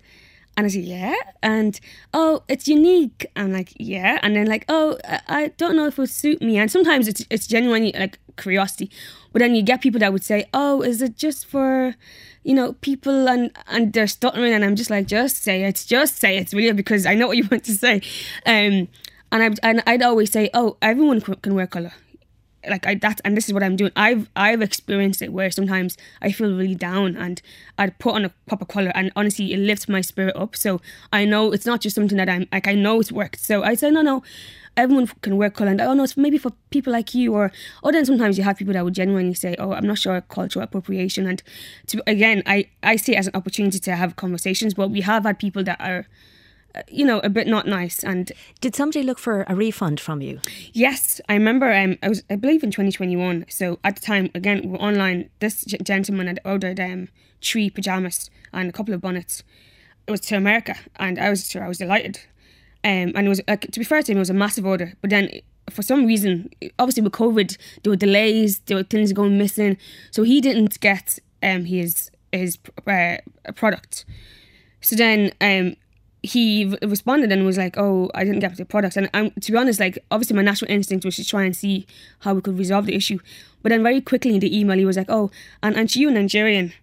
And 0.57 0.65
I 0.65 0.69
say, 0.69 0.79
yeah. 0.79 1.15
And, 1.43 1.79
oh, 2.13 2.43
it's 2.47 2.67
unique. 2.67 3.25
I'm 3.35 3.51
like, 3.51 3.73
yeah. 3.77 4.19
And 4.23 4.35
then 4.35 4.47
like, 4.47 4.65
oh, 4.69 4.97
I 5.27 5.49
don't 5.57 5.75
know 5.75 5.87
if 5.87 5.93
it 5.93 5.97
would 5.97 6.09
suit 6.09 6.41
me. 6.41 6.57
And 6.57 6.71
sometimes 6.71 7.07
it's, 7.07 7.25
it's 7.29 7.45
genuinely 7.45 7.91
like 7.93 8.19
curiosity. 8.37 8.89
But 9.33 9.39
then 9.39 9.53
you 9.53 9.63
get 9.63 9.81
people 9.81 9.99
that 9.99 10.13
would 10.13 10.23
say, 10.23 10.45
oh, 10.53 10.81
is 10.81 11.01
it 11.01 11.17
just 11.17 11.45
for, 11.45 11.95
you 12.43 12.53
know, 12.53 12.73
people 12.73 13.27
and, 13.27 13.51
and 13.67 13.91
they're 13.91 14.07
stuttering. 14.07 14.53
And 14.53 14.63
I'm 14.63 14.77
just 14.77 14.89
like, 14.89 15.07
just 15.07 15.43
say 15.43 15.63
it. 15.63 15.83
Just 15.85 16.17
say 16.17 16.37
it. 16.37 16.53
Really 16.53 16.71
because 16.71 17.05
I 17.05 17.15
know 17.15 17.27
what 17.27 17.35
you 17.37 17.47
want 17.51 17.65
to 17.65 17.73
say. 17.73 18.01
Um, 18.45 18.87
and, 19.31 19.43
I, 19.43 19.49
and 19.61 19.83
I'd 19.85 20.03
always 20.03 20.31
say, 20.31 20.49
oh, 20.53 20.77
everyone 20.81 21.19
can 21.19 21.53
wear 21.53 21.67
colour 21.67 21.91
like 22.69 22.85
I 22.87 22.95
that 22.95 23.21
and 23.23 23.35
this 23.35 23.47
is 23.47 23.53
what 23.53 23.63
I'm 23.63 23.75
doing. 23.75 23.91
I've 23.95 24.29
I've 24.35 24.61
experienced 24.61 25.21
it 25.21 25.31
where 25.31 25.51
sometimes 25.51 25.97
I 26.21 26.31
feel 26.31 26.55
really 26.55 26.75
down 26.75 27.15
and 27.15 27.41
I'd 27.77 27.97
put 27.99 28.15
on 28.15 28.25
a 28.25 28.29
proper 28.47 28.65
colour 28.65 28.91
and 28.95 29.11
honestly 29.15 29.53
it 29.53 29.57
lifts 29.57 29.87
my 29.87 30.01
spirit 30.01 30.35
up. 30.35 30.55
So 30.55 30.81
I 31.11 31.25
know 31.25 31.51
it's 31.51 31.65
not 31.65 31.81
just 31.81 31.95
something 31.95 32.17
that 32.17 32.29
I'm 32.29 32.47
like 32.51 32.67
I 32.67 32.73
know 32.73 32.99
it's 32.99 33.11
worked. 33.11 33.39
So 33.39 33.63
I 33.63 33.75
say 33.75 33.91
no 33.91 34.01
no 34.01 34.23
everyone 34.77 35.07
can 35.21 35.37
wear 35.37 35.49
colour 35.49 35.71
and 35.71 35.81
oh 35.81 35.93
no 35.93 36.03
it's 36.03 36.17
maybe 36.17 36.37
for 36.37 36.51
people 36.69 36.91
like 36.91 37.15
you 37.15 37.33
or 37.33 37.51
or 37.81 37.91
then 37.91 38.05
sometimes 38.05 38.37
you 38.37 38.43
have 38.43 38.57
people 38.57 38.73
that 38.73 38.83
would 38.83 38.93
genuinely 38.93 39.33
say 39.33 39.55
oh 39.57 39.71
I'm 39.71 39.87
not 39.87 39.97
sure 39.97 40.19
cultural 40.21 40.63
appropriation 40.63 41.25
and 41.27 41.41
to 41.87 42.03
again 42.07 42.43
I 42.45 42.69
I 42.83 42.97
see 42.97 43.13
it 43.13 43.17
as 43.17 43.27
an 43.27 43.35
opportunity 43.35 43.79
to 43.79 43.95
have 43.95 44.15
conversations 44.15 44.73
but 44.73 44.89
we 44.89 45.01
have 45.01 45.23
had 45.23 45.39
people 45.39 45.63
that 45.63 45.79
are 45.79 46.07
you 46.87 47.05
know, 47.05 47.19
a 47.19 47.29
bit 47.29 47.47
not 47.47 47.67
nice. 47.67 48.03
And 48.03 48.31
did 48.61 48.75
somebody 48.75 49.03
look 49.03 49.19
for 49.19 49.45
a 49.47 49.55
refund 49.55 49.99
from 49.99 50.21
you? 50.21 50.39
Yes, 50.73 51.21
I 51.29 51.33
remember. 51.33 51.71
Um, 51.73 51.97
I 52.03 52.09
was, 52.09 52.23
I 52.29 52.35
believe, 52.35 52.63
in 52.63 52.71
2021. 52.71 53.45
So 53.49 53.79
at 53.83 53.95
the 53.95 54.01
time, 54.01 54.29
again, 54.35 54.69
we're 54.69 54.77
online. 54.77 55.29
This 55.39 55.63
gentleman 55.65 56.27
had 56.27 56.39
ordered 56.45 56.79
um 56.79 57.09
three 57.41 57.69
pajamas 57.69 58.29
and 58.53 58.69
a 58.69 58.71
couple 58.71 58.93
of 58.93 59.01
bonnets. 59.01 59.43
It 60.07 60.11
was 60.11 60.21
to 60.21 60.35
America, 60.35 60.75
and 60.97 61.19
I 61.19 61.29
was 61.29 61.49
sure 61.49 61.63
I 61.63 61.67
was 61.67 61.77
delighted. 61.77 62.19
Um, 62.83 63.13
and 63.15 63.25
it 63.25 63.29
was 63.29 63.41
like 63.47 63.61
to 63.71 63.79
be 63.79 63.85
fair 63.85 64.03
to 64.03 64.11
him, 64.11 64.17
it 64.17 64.21
was 64.21 64.29
a 64.29 64.33
massive 64.33 64.65
order. 64.65 64.93
But 65.01 65.09
then 65.09 65.29
for 65.69 65.81
some 65.81 66.05
reason, 66.05 66.49
obviously 66.77 67.03
with 67.03 67.13
COVID, 67.13 67.57
there 67.83 67.91
were 67.91 67.97
delays, 67.97 68.59
there 68.59 68.77
were 68.77 68.83
things 68.83 69.11
going 69.13 69.37
missing, 69.37 69.77
so 70.11 70.23
he 70.23 70.41
didn't 70.41 70.79
get 70.79 71.19
um 71.41 71.65
his 71.65 72.11
his 72.31 72.59
uh, 72.87 73.17
product. 73.55 74.05
So 74.81 74.95
then 74.95 75.31
um 75.41 75.75
he 76.25 76.75
responded 76.81 77.31
and 77.31 77.45
was 77.45 77.57
like, 77.57 77.77
"Oh, 77.77 78.09
I 78.13 78.23
didn't 78.23 78.39
get 78.39 78.57
the 78.57 78.65
product." 78.65 78.97
And 78.97 79.09
I'm, 79.13 79.31
to 79.31 79.51
be 79.51 79.57
honest, 79.57 79.79
like 79.79 79.97
obviously 80.11 80.35
my 80.35 80.41
natural 80.41 80.71
instinct 80.71 81.05
was 81.05 81.15
to 81.17 81.25
try 81.25 81.43
and 81.43 81.55
see 81.55 81.85
how 82.19 82.33
we 82.33 82.41
could 82.41 82.57
resolve 82.57 82.85
the 82.85 82.95
issue. 82.95 83.19
But 83.61 83.69
then 83.69 83.83
very 83.83 84.01
quickly 84.01 84.33
in 84.33 84.39
the 84.39 84.57
email, 84.57 84.77
he 84.77 84.85
was 84.85 84.97
like, 84.97 85.09
"Oh, 85.09 85.31
and 85.63 85.75
and 85.75 85.93
you 85.95 86.11
Nigerian." 86.11 86.73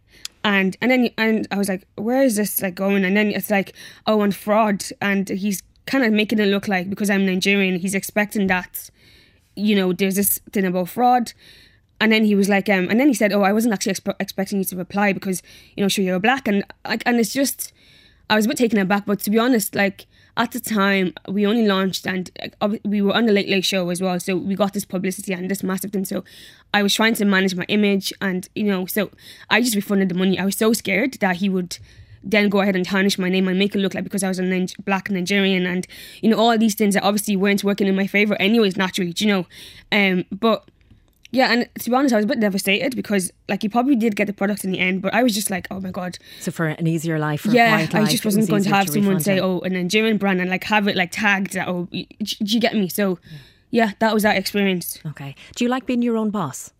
And 0.44 0.76
and 0.80 0.90
then 0.90 1.10
and 1.16 1.46
I 1.50 1.56
was 1.56 1.68
like, 1.68 1.86
where 1.96 2.22
is 2.22 2.36
this 2.36 2.60
like 2.60 2.74
going? 2.74 3.04
And 3.04 3.16
then 3.16 3.28
it's 3.28 3.50
like, 3.50 3.74
oh, 4.06 4.22
and 4.22 4.34
fraud. 4.34 4.84
And 5.00 5.28
he's 5.28 5.62
kind 5.86 6.04
of 6.04 6.12
making 6.12 6.38
it 6.38 6.46
look 6.46 6.68
like 6.68 6.90
because 6.90 7.10
I'm 7.10 7.26
Nigerian, 7.26 7.78
he's 7.78 7.94
expecting 7.94 8.48
that, 8.48 8.90
you 9.54 9.76
know, 9.76 9.92
there's 9.92 10.16
this 10.16 10.40
thing 10.52 10.64
about 10.64 10.88
fraud. 10.88 11.32
And 12.00 12.10
then 12.10 12.24
he 12.24 12.34
was 12.34 12.48
like, 12.48 12.68
um, 12.68 12.88
and 12.90 12.98
then 12.98 13.06
he 13.06 13.14
said, 13.14 13.32
oh, 13.32 13.42
I 13.42 13.52
wasn't 13.52 13.74
actually 13.74 13.92
expe- 13.92 14.16
expecting 14.18 14.58
you 14.58 14.64
to 14.64 14.76
reply 14.76 15.12
because 15.12 15.40
you 15.76 15.82
know, 15.84 15.88
sure 15.88 16.04
you're 16.04 16.18
black, 16.18 16.48
and 16.48 16.64
and 16.84 17.20
it's 17.20 17.32
just 17.32 17.72
I 18.32 18.34
was 18.34 18.46
a 18.46 18.48
bit 18.48 18.56
taken 18.56 18.78
aback, 18.78 19.04
but 19.04 19.20
to 19.20 19.30
be 19.30 19.38
honest, 19.38 19.74
like 19.74 20.06
at 20.38 20.52
the 20.52 20.60
time 20.60 21.12
we 21.28 21.46
only 21.46 21.66
launched 21.66 22.06
and 22.06 22.30
we 22.82 23.02
were 23.02 23.12
on 23.12 23.26
the 23.26 23.32
Late 23.32 23.50
Late 23.50 23.66
Show 23.66 23.90
as 23.90 24.00
well, 24.00 24.18
so 24.18 24.38
we 24.38 24.54
got 24.54 24.72
this 24.72 24.86
publicity 24.86 25.34
and 25.34 25.50
this 25.50 25.62
massive 25.62 25.92
thing. 25.92 26.06
So 26.06 26.24
I 26.72 26.82
was 26.82 26.94
trying 26.94 27.12
to 27.16 27.26
manage 27.26 27.54
my 27.54 27.64
image, 27.64 28.10
and 28.22 28.48
you 28.54 28.64
know, 28.64 28.86
so 28.86 29.10
I 29.50 29.60
just 29.60 29.74
refunded 29.74 30.08
the 30.08 30.14
money. 30.14 30.38
I 30.38 30.46
was 30.46 30.56
so 30.56 30.72
scared 30.72 31.12
that 31.20 31.36
he 31.36 31.50
would 31.50 31.76
then 32.24 32.48
go 32.48 32.62
ahead 32.62 32.74
and 32.74 32.86
tarnish 32.86 33.18
my 33.18 33.28
name 33.28 33.48
and 33.48 33.58
make 33.58 33.74
it 33.74 33.80
look 33.80 33.92
like 33.92 34.04
because 34.04 34.22
I 34.22 34.28
was 34.28 34.38
a 34.38 34.66
black 34.82 35.10
Nigerian 35.10 35.66
and 35.66 35.86
you 36.22 36.30
know 36.30 36.38
all 36.38 36.56
these 36.56 36.74
things 36.74 36.94
that 36.94 37.02
obviously 37.02 37.36
weren't 37.36 37.62
working 37.62 37.86
in 37.86 37.94
my 37.94 38.06
favor 38.06 38.34
anyways 38.40 38.78
naturally, 38.78 39.12
you 39.18 39.26
know. 39.26 39.46
Um, 39.92 40.24
but 40.32 40.64
yeah, 41.32 41.50
and 41.50 41.68
to 41.80 41.90
be 41.90 41.96
honest, 41.96 42.12
I 42.12 42.18
was 42.18 42.26
a 42.26 42.28
bit 42.28 42.40
devastated 42.40 42.94
because 42.94 43.32
like 43.48 43.62
he 43.62 43.68
probably 43.68 43.96
did 43.96 44.16
get 44.16 44.26
the 44.26 44.34
product 44.34 44.64
in 44.64 44.70
the 44.70 44.78
end, 44.78 45.00
but 45.00 45.14
I 45.14 45.22
was 45.22 45.34
just 45.34 45.50
like, 45.50 45.66
oh 45.70 45.80
my 45.80 45.90
god. 45.90 46.18
So 46.40 46.52
for 46.52 46.66
an 46.66 46.86
easier 46.86 47.18
life, 47.18 47.46
yeah, 47.46 47.74
life, 47.74 47.94
I 47.94 48.04
just 48.04 48.24
wasn't 48.24 48.42
was 48.42 48.50
going 48.50 48.62
to 48.64 48.68
have 48.68 48.86
to 48.86 48.92
someone 48.92 49.18
say, 49.18 49.40
oh, 49.40 49.60
a 49.60 49.70
Nigerian 49.70 50.18
brand 50.18 50.42
and 50.42 50.50
like 50.50 50.64
have 50.64 50.86
it 50.88 50.94
like 50.94 51.10
tagged. 51.10 51.54
That, 51.54 51.68
oh, 51.68 51.88
do 51.90 52.06
you 52.20 52.60
get 52.60 52.74
me? 52.74 52.88
So 52.88 53.18
yeah, 53.70 53.92
that 53.98 54.12
was 54.12 54.22
that 54.24 54.36
experience. 54.36 54.98
Okay. 55.06 55.34
Do 55.56 55.64
you 55.64 55.70
like 55.70 55.86
being 55.86 56.02
your 56.02 56.18
own 56.18 56.30
boss? 56.30 56.70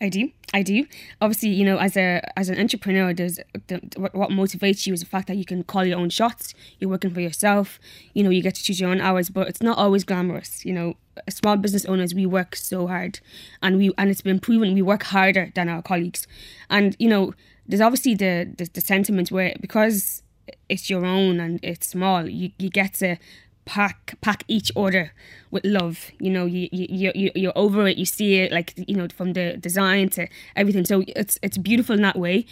I 0.00 0.08
do. 0.08 0.30
I 0.54 0.62
do. 0.62 0.86
Obviously, 1.20 1.50
you 1.50 1.64
know, 1.64 1.76
as 1.76 1.96
a 1.96 2.22
as 2.38 2.48
an 2.48 2.58
entrepreneur, 2.58 3.12
there's 3.12 3.38
the, 3.66 3.80
what, 3.96 4.14
what 4.14 4.30
motivates 4.30 4.86
you 4.86 4.94
is 4.94 5.00
the 5.00 5.06
fact 5.06 5.26
that 5.28 5.36
you 5.36 5.44
can 5.44 5.64
call 5.64 5.84
your 5.84 5.98
own 5.98 6.08
shots. 6.08 6.54
You're 6.78 6.88
working 6.88 7.12
for 7.12 7.20
yourself. 7.20 7.78
You 8.14 8.22
know, 8.22 8.30
you 8.30 8.40
get 8.40 8.54
to 8.54 8.62
choose 8.62 8.80
your 8.80 8.90
own 8.90 9.00
hours, 9.00 9.28
but 9.28 9.48
it's 9.48 9.60
not 9.60 9.76
always 9.76 10.04
glamorous. 10.04 10.64
You 10.64 10.72
know, 10.72 10.96
small 11.28 11.56
business 11.56 11.84
owners, 11.86 12.14
we 12.14 12.26
work 12.26 12.56
so 12.56 12.86
hard, 12.86 13.20
and 13.62 13.78
we 13.78 13.92
and 13.98 14.10
it's 14.10 14.22
been 14.22 14.40
proven 14.40 14.74
we 14.74 14.82
work 14.82 15.04
harder 15.04 15.50
than 15.54 15.68
our 15.68 15.82
colleagues. 15.82 16.26
And 16.70 16.96
you 16.98 17.08
know, 17.08 17.34
there's 17.66 17.80
obviously 17.80 18.14
the 18.14 18.52
the, 18.56 18.68
the 18.72 18.80
sentiment 18.80 19.30
where 19.30 19.54
because 19.60 20.22
it's 20.68 20.88
your 20.88 21.04
own 21.04 21.40
and 21.40 21.60
it's 21.62 21.88
small, 21.88 22.28
you 22.28 22.50
you 22.58 22.70
get 22.70 22.94
to 22.94 23.16
pack 23.64 24.14
pack 24.22 24.44
each 24.48 24.72
order 24.74 25.12
with 25.50 25.64
love. 25.64 26.10
You 26.18 26.30
know 26.30 26.46
you 26.46 26.68
you 26.72 27.12
you 27.14 27.30
you're 27.34 27.52
over 27.56 27.86
it 27.86 27.98
you 27.98 28.06
see 28.06 28.36
it 28.36 28.50
like 28.50 28.72
you 28.76 28.96
know 28.96 29.08
from 29.14 29.34
the 29.34 29.56
design 29.56 30.08
to 30.10 30.26
everything. 30.56 30.84
So 30.84 31.04
it's 31.08 31.38
it's 31.42 31.58
beautiful 31.58 31.94
in 31.94 32.02
that 32.02 32.18
way. 32.18 32.46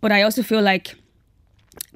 But 0.00 0.12
i 0.12 0.22
also 0.22 0.42
feel 0.42 0.62
like 0.62 0.94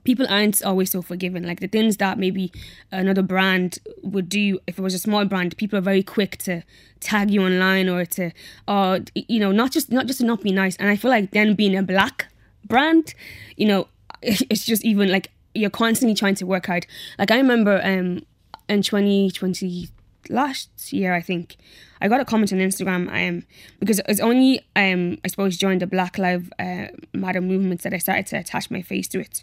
people 0.04 0.26
aren't 0.28 0.62
always 0.62 0.90
so 0.90 1.02
forgiving. 1.02 1.42
Like 1.42 1.60
the 1.60 1.68
things 1.68 1.96
that 1.99 2.18
maybe 2.18 2.52
another 2.90 3.22
brand 3.22 3.78
would 4.02 4.28
do 4.28 4.58
if 4.66 4.78
it 4.78 4.82
was 4.82 4.94
a 4.94 4.99
small 4.99 5.25
brand 5.25 5.56
people 5.56 5.78
are 5.78 5.82
very 5.82 6.02
quick 6.02 6.37
to 6.38 6.62
tag 7.00 7.30
you 7.30 7.42
online 7.42 7.88
or 7.88 8.04
to 8.04 8.30
uh 8.68 9.00
you 9.14 9.40
know 9.40 9.52
not 9.52 9.72
just 9.72 9.90
not 9.90 10.06
just 10.06 10.20
to 10.20 10.26
not 10.26 10.42
be 10.42 10.52
nice. 10.52 10.76
And 10.76 10.88
i 10.88 10.96
feel 10.96 11.10
like 11.10 11.30
then 11.30 11.54
being 11.54 11.76
a 11.76 11.82
black 11.82 12.26
brand 12.64 13.14
you 13.56 13.66
know 13.66 13.88
it's 14.22 14.64
just 14.64 14.84
even 14.84 15.10
like 15.10 15.30
you're 15.54 15.70
constantly 15.70 16.14
trying 16.14 16.37
to 16.37 16.46
work 16.46 16.66
hard. 16.66 16.87
Like 17.18 17.30
i 17.30 17.37
remember 17.37 17.80
um 17.82 18.22
in 18.68 18.82
2020 18.82 19.88
last 20.29 20.93
year 20.93 21.15
I 21.15 21.21
think 21.21 21.57
I 22.00 22.09
got 22.09 22.21
a 22.21 22.25
comment 22.25 22.53
on 22.53 22.59
Instagram 22.59 23.09
um 23.12 23.45
because 23.79 24.00
it's 24.09 24.21
only 24.21 24.61
um 24.77 25.19
I 25.25 25.29
suppose 25.29 25.57
joined 25.57 25.83
the 25.83 25.87
Black 25.87 26.19
Lives 26.19 26.49
uh, 26.59 26.87
Matter 27.12 27.41
movements 27.41 27.85
that 27.85 27.95
I 27.95 27.99
started 27.99 28.27
to 28.29 28.39
attach 28.39 28.71
my 28.71 28.83
face 28.83 29.09
to 29.09 29.21
it 29.21 29.43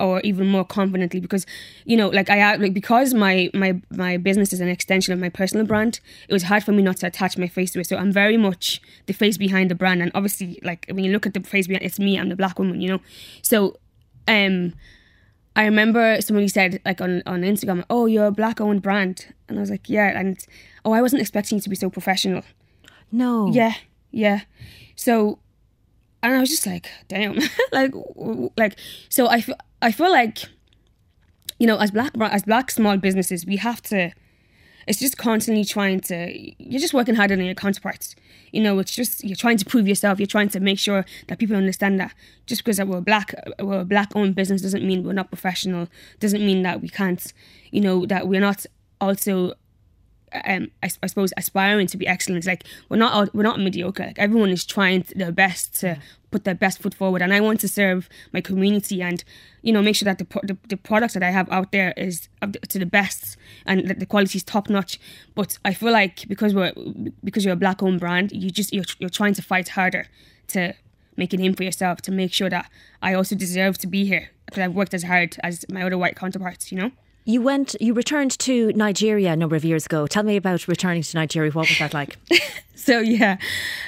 or 0.00 0.20
even 0.20 0.48
more 0.48 0.64
confidently 0.64 1.20
because 1.20 1.46
you 1.84 1.96
know 1.96 2.08
like 2.08 2.30
I 2.30 2.56
like 2.56 2.72
because 2.74 3.14
my 3.14 3.50
my 3.54 3.80
my 3.90 4.16
business 4.16 4.52
is 4.52 4.60
an 4.60 4.68
extension 4.68 5.12
of 5.12 5.20
my 5.20 5.28
personal 5.28 5.66
brand 5.66 6.00
it 6.28 6.32
was 6.32 6.44
hard 6.44 6.64
for 6.64 6.72
me 6.72 6.82
not 6.82 6.96
to 6.98 7.06
attach 7.06 7.36
my 7.36 7.46
face 7.46 7.72
to 7.72 7.80
it. 7.80 7.86
So 7.86 7.96
I'm 7.96 8.10
very 8.10 8.36
much 8.36 8.80
the 9.06 9.12
face 9.12 9.36
behind 9.36 9.70
the 9.70 9.74
brand 9.74 10.02
and 10.02 10.10
obviously 10.14 10.58
like 10.64 10.86
when 10.90 11.04
you 11.04 11.12
look 11.12 11.26
at 11.26 11.34
the 11.34 11.40
face 11.40 11.66
behind 11.66 11.84
it's 11.84 11.98
me 11.98 12.18
I'm 12.18 12.30
the 12.30 12.36
black 12.36 12.58
woman 12.58 12.80
you 12.80 12.88
know? 12.88 13.00
So 13.42 13.76
um 14.26 14.72
I 15.56 15.64
remember 15.64 16.20
somebody 16.20 16.48
said 16.48 16.80
like 16.84 17.00
on, 17.00 17.22
on 17.26 17.42
Instagram, 17.42 17.84
oh, 17.90 18.06
you're 18.06 18.26
a 18.26 18.32
black 18.32 18.60
owned 18.60 18.82
brand. 18.82 19.34
And 19.48 19.58
I 19.58 19.60
was 19.60 19.70
like, 19.70 19.88
yeah. 19.88 20.18
And 20.18 20.38
oh, 20.84 20.92
I 20.92 21.02
wasn't 21.02 21.20
expecting 21.20 21.56
you 21.56 21.62
to 21.62 21.68
be 21.68 21.76
so 21.76 21.90
professional. 21.90 22.42
No. 23.12 23.50
Yeah, 23.52 23.74
yeah. 24.10 24.42
So, 24.94 25.38
and 26.22 26.34
I 26.34 26.40
was 26.40 26.50
just 26.50 26.66
like, 26.66 26.90
damn, 27.08 27.38
like, 27.72 27.92
like, 28.56 28.78
so 29.08 29.26
I, 29.26 29.38
f- 29.38 29.50
I 29.82 29.90
feel 29.90 30.10
like, 30.10 30.38
you 31.58 31.66
know, 31.66 31.78
as 31.78 31.90
black, 31.90 32.12
as 32.20 32.42
black 32.44 32.70
small 32.70 32.96
businesses, 32.98 33.44
we 33.44 33.56
have 33.56 33.82
to, 33.82 34.12
it's 34.86 34.98
just 34.98 35.16
constantly 35.18 35.64
trying 35.64 36.00
to, 36.00 36.32
you're 36.62 36.80
just 36.80 36.94
working 36.94 37.14
harder 37.14 37.36
than 37.36 37.44
your 37.44 37.54
counterparts. 37.54 38.16
You 38.52 38.62
know, 38.62 38.78
it's 38.78 38.94
just, 38.94 39.22
you're 39.22 39.36
trying 39.36 39.58
to 39.58 39.64
prove 39.64 39.86
yourself. 39.86 40.18
You're 40.18 40.26
trying 40.26 40.48
to 40.50 40.60
make 40.60 40.78
sure 40.78 41.04
that 41.28 41.38
people 41.38 41.56
understand 41.56 42.00
that 42.00 42.14
just 42.46 42.64
because 42.64 42.80
we're 42.80 43.00
black, 43.00 43.34
we're 43.58 43.80
a 43.80 43.84
black 43.84 44.14
owned 44.14 44.34
business 44.34 44.62
doesn't 44.62 44.86
mean 44.86 45.04
we're 45.04 45.12
not 45.12 45.30
professional, 45.30 45.88
doesn't 46.18 46.44
mean 46.44 46.62
that 46.62 46.80
we 46.80 46.88
can't, 46.88 47.32
you 47.70 47.80
know, 47.80 48.06
that 48.06 48.26
we're 48.26 48.40
not 48.40 48.66
also 49.00 49.54
um, 50.32 50.70
I, 50.82 50.90
I, 51.02 51.06
suppose 51.06 51.32
aspiring 51.36 51.86
to 51.88 51.96
be 51.96 52.06
excellent. 52.06 52.46
Like 52.46 52.64
we're 52.88 52.96
not 52.96 53.12
all, 53.12 53.26
we're 53.32 53.42
not 53.42 53.58
mediocre. 53.58 54.04
Like 54.04 54.18
everyone 54.18 54.50
is 54.50 54.64
trying 54.64 55.04
their 55.14 55.32
best 55.32 55.74
to 55.80 55.98
put 56.30 56.44
their 56.44 56.54
best 56.54 56.80
foot 56.80 56.94
forward, 56.94 57.22
and 57.22 57.32
I 57.32 57.40
want 57.40 57.60
to 57.60 57.68
serve 57.68 58.08
my 58.32 58.40
community 58.40 59.02
and 59.02 59.24
you 59.62 59.72
know 59.72 59.82
make 59.82 59.96
sure 59.96 60.06
that 60.06 60.18
the 60.18 60.26
the, 60.42 60.56
the 60.68 60.76
products 60.76 61.14
that 61.14 61.22
I 61.22 61.30
have 61.30 61.50
out 61.50 61.72
there 61.72 61.92
is 61.96 62.28
to 62.68 62.78
the 62.78 62.86
best 62.86 63.36
and 63.66 63.88
that 63.88 63.98
the 63.98 64.06
quality 64.06 64.38
is 64.38 64.44
top 64.44 64.68
notch. 64.68 65.00
But 65.34 65.58
I 65.64 65.74
feel 65.74 65.92
like 65.92 66.28
because 66.28 66.54
we're 66.54 66.72
because 67.24 67.44
you're 67.44 67.54
a 67.54 67.56
black 67.64 67.82
owned 67.82 68.00
brand, 68.00 68.32
you 68.32 68.50
just 68.50 68.72
you're, 68.72 68.84
you're 68.98 69.10
trying 69.10 69.34
to 69.34 69.42
fight 69.42 69.70
harder 69.70 70.06
to 70.48 70.74
make 71.16 71.32
a 71.32 71.36
name 71.36 71.54
for 71.54 71.64
yourself 71.64 72.00
to 72.02 72.12
make 72.12 72.32
sure 72.32 72.48
that 72.48 72.70
I 73.02 73.14
also 73.14 73.34
deserve 73.34 73.78
to 73.78 73.86
be 73.86 74.04
here 74.04 74.30
because 74.46 74.62
I've 74.62 74.74
worked 74.74 74.94
as 74.94 75.02
hard 75.04 75.36
as 75.42 75.64
my 75.68 75.82
other 75.82 75.98
white 75.98 76.16
counterparts. 76.16 76.70
You 76.70 76.78
know. 76.78 76.92
You 77.24 77.42
went, 77.42 77.76
you 77.80 77.92
returned 77.92 78.38
to 78.40 78.72
Nigeria 78.72 79.32
a 79.32 79.36
number 79.36 79.54
of 79.54 79.64
years 79.64 79.86
ago. 79.86 80.06
Tell 80.06 80.22
me 80.22 80.36
about 80.36 80.66
returning 80.66 81.02
to 81.02 81.16
Nigeria. 81.16 81.52
What 81.52 81.68
was 81.68 81.78
that 81.78 81.92
like? 81.92 82.16
so 82.74 83.00
yeah, 83.00 83.36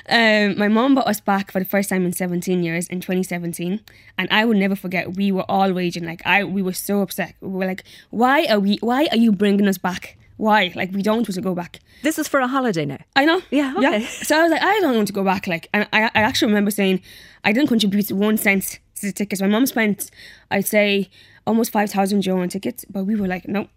um, 0.08 0.58
my 0.58 0.68
mom 0.68 0.94
brought 0.94 1.08
us 1.08 1.20
back 1.20 1.50
for 1.50 1.58
the 1.58 1.64
first 1.64 1.88
time 1.88 2.04
in 2.04 2.12
17 2.12 2.62
years 2.62 2.86
in 2.88 3.00
2017, 3.00 3.80
and 4.18 4.28
I 4.30 4.44
will 4.44 4.56
never 4.56 4.76
forget. 4.76 5.16
We 5.16 5.32
were 5.32 5.50
all 5.50 5.72
raging 5.72 6.04
like 6.04 6.20
I. 6.26 6.44
We 6.44 6.62
were 6.62 6.74
so 6.74 7.00
upset. 7.00 7.34
We 7.40 7.48
were 7.48 7.66
like, 7.66 7.84
"Why 8.10 8.44
are 8.46 8.60
we? 8.60 8.76
Why 8.80 9.08
are 9.10 9.16
you 9.16 9.32
bringing 9.32 9.66
us 9.66 9.78
back? 9.78 10.18
Why? 10.36 10.72
Like 10.74 10.92
we 10.92 11.02
don't 11.02 11.16
want 11.16 11.32
to 11.32 11.40
go 11.40 11.54
back." 11.54 11.80
This 12.02 12.18
is 12.18 12.28
for 12.28 12.40
a 12.40 12.48
holiday 12.48 12.84
now. 12.84 12.98
I 13.16 13.24
know. 13.24 13.40
Yeah. 13.50 13.74
Okay. 13.76 14.00
Yeah. 14.00 14.06
So 14.06 14.38
I 14.38 14.42
was 14.42 14.50
like, 14.50 14.62
I 14.62 14.80
don't 14.80 14.96
want 14.96 15.06
to 15.06 15.14
go 15.14 15.24
back. 15.24 15.46
Like, 15.46 15.68
and 15.72 15.88
I, 15.92 16.04
I 16.14 16.22
actually 16.22 16.48
remember 16.48 16.70
saying, 16.70 17.00
I 17.44 17.52
didn't 17.52 17.68
contribute 17.68 18.10
one 18.10 18.36
cent 18.36 18.80
to 18.96 19.06
the 19.06 19.12
tickets. 19.12 19.40
My 19.40 19.46
mom 19.46 19.66
spent, 19.66 20.10
I'd 20.50 20.66
say 20.66 21.08
almost 21.46 21.72
5,000 21.72 22.24
euro 22.26 22.42
on 22.42 22.48
tickets, 22.48 22.84
but 22.88 23.04
we 23.04 23.14
were 23.14 23.26
like, 23.26 23.48
nope. 23.48 23.68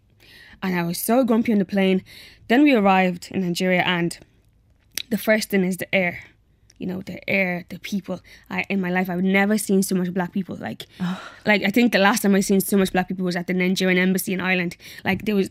And 0.62 0.78
I 0.78 0.84
was 0.84 0.98
so 0.98 1.24
grumpy 1.24 1.52
on 1.52 1.60
the 1.60 1.66
plane. 1.66 2.04
Then 2.48 2.64
we 2.64 2.74
arrived 2.74 3.30
in 3.32 3.42
Nigeria, 3.42 3.82
and 3.82 4.18
the 5.10 5.18
first 5.18 5.50
thing 5.50 5.64
is 5.64 5.78
the 5.78 5.94
air. 5.94 6.24
You 6.78 6.88
know, 6.88 7.02
the 7.02 7.28
air, 7.30 7.66
the 7.70 7.80
people. 7.80 8.22
I 8.50 8.66
in 8.70 8.82
my 8.82 8.90
life, 8.90 9.10
I've 9.10 9.24
never 9.24 9.58
seen 9.58 9.84
so 9.84 9.96
much 9.96 10.14
black 10.14 10.34
people. 10.34 10.56
Like, 10.56 10.86
oh. 11.00 11.22
like 11.46 11.64
I 11.64 11.70
think 11.70 11.92
the 11.94 12.00
last 12.00 12.22
time 12.22 12.36
I 12.36 12.42
seen 12.42 12.62
so 12.62 12.78
much 12.78 12.92
black 12.92 13.08
people 13.08 13.26
was 13.26 13.36
at 13.36 13.48
the 13.48 13.54
Nigerian 13.54 13.98
embassy 13.98 14.34
in 14.34 14.42
Ireland. 14.42 14.76
Like 15.04 15.26
there 15.26 15.36
was 15.36 15.50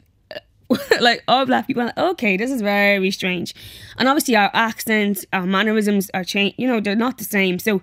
like 1.00 1.22
all 1.28 1.46
black 1.46 1.66
people. 1.66 1.84
Like, 1.84 1.96
okay, 1.96 2.36
this 2.36 2.50
is 2.50 2.60
very 2.60 3.10
strange. 3.10 3.54
And 3.98 4.08
obviously, 4.08 4.36
our 4.36 4.50
accents, 4.52 5.24
our 5.32 5.46
mannerisms 5.46 6.10
are 6.14 6.24
changed. 6.24 6.56
You 6.58 6.66
know, 6.66 6.80
they're 6.80 6.96
not 6.96 7.18
the 7.18 7.24
same. 7.24 7.58
So 7.58 7.82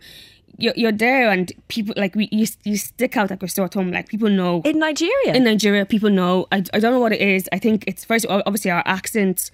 you're, 0.58 0.74
you're 0.76 0.92
there 0.92 1.30
and 1.30 1.52
people 1.68 1.94
like 1.98 2.16
we 2.16 2.30
you, 2.32 2.46
you 2.64 2.78
stick 2.78 3.18
out 3.18 3.30
like 3.30 3.44
a 3.44 3.48
sore 3.48 3.68
thumb 3.68 3.92
like 3.92 4.10
people 4.10 4.30
know. 4.30 4.62
In 4.64 4.80
Nigeria? 4.80 5.34
In 5.34 5.44
Nigeria 5.44 5.86
people 5.86 6.10
know. 6.10 6.48
I, 6.52 6.64
I 6.74 6.80
don't 6.80 6.94
know 6.94 7.00
what 7.00 7.14
it 7.14 7.22
is. 7.22 7.48
I 7.52 7.60
think 7.60 7.84
it's 7.88 8.06
first 8.06 8.26
obviously 8.30 8.72
our 8.72 8.84
accents 8.86 9.52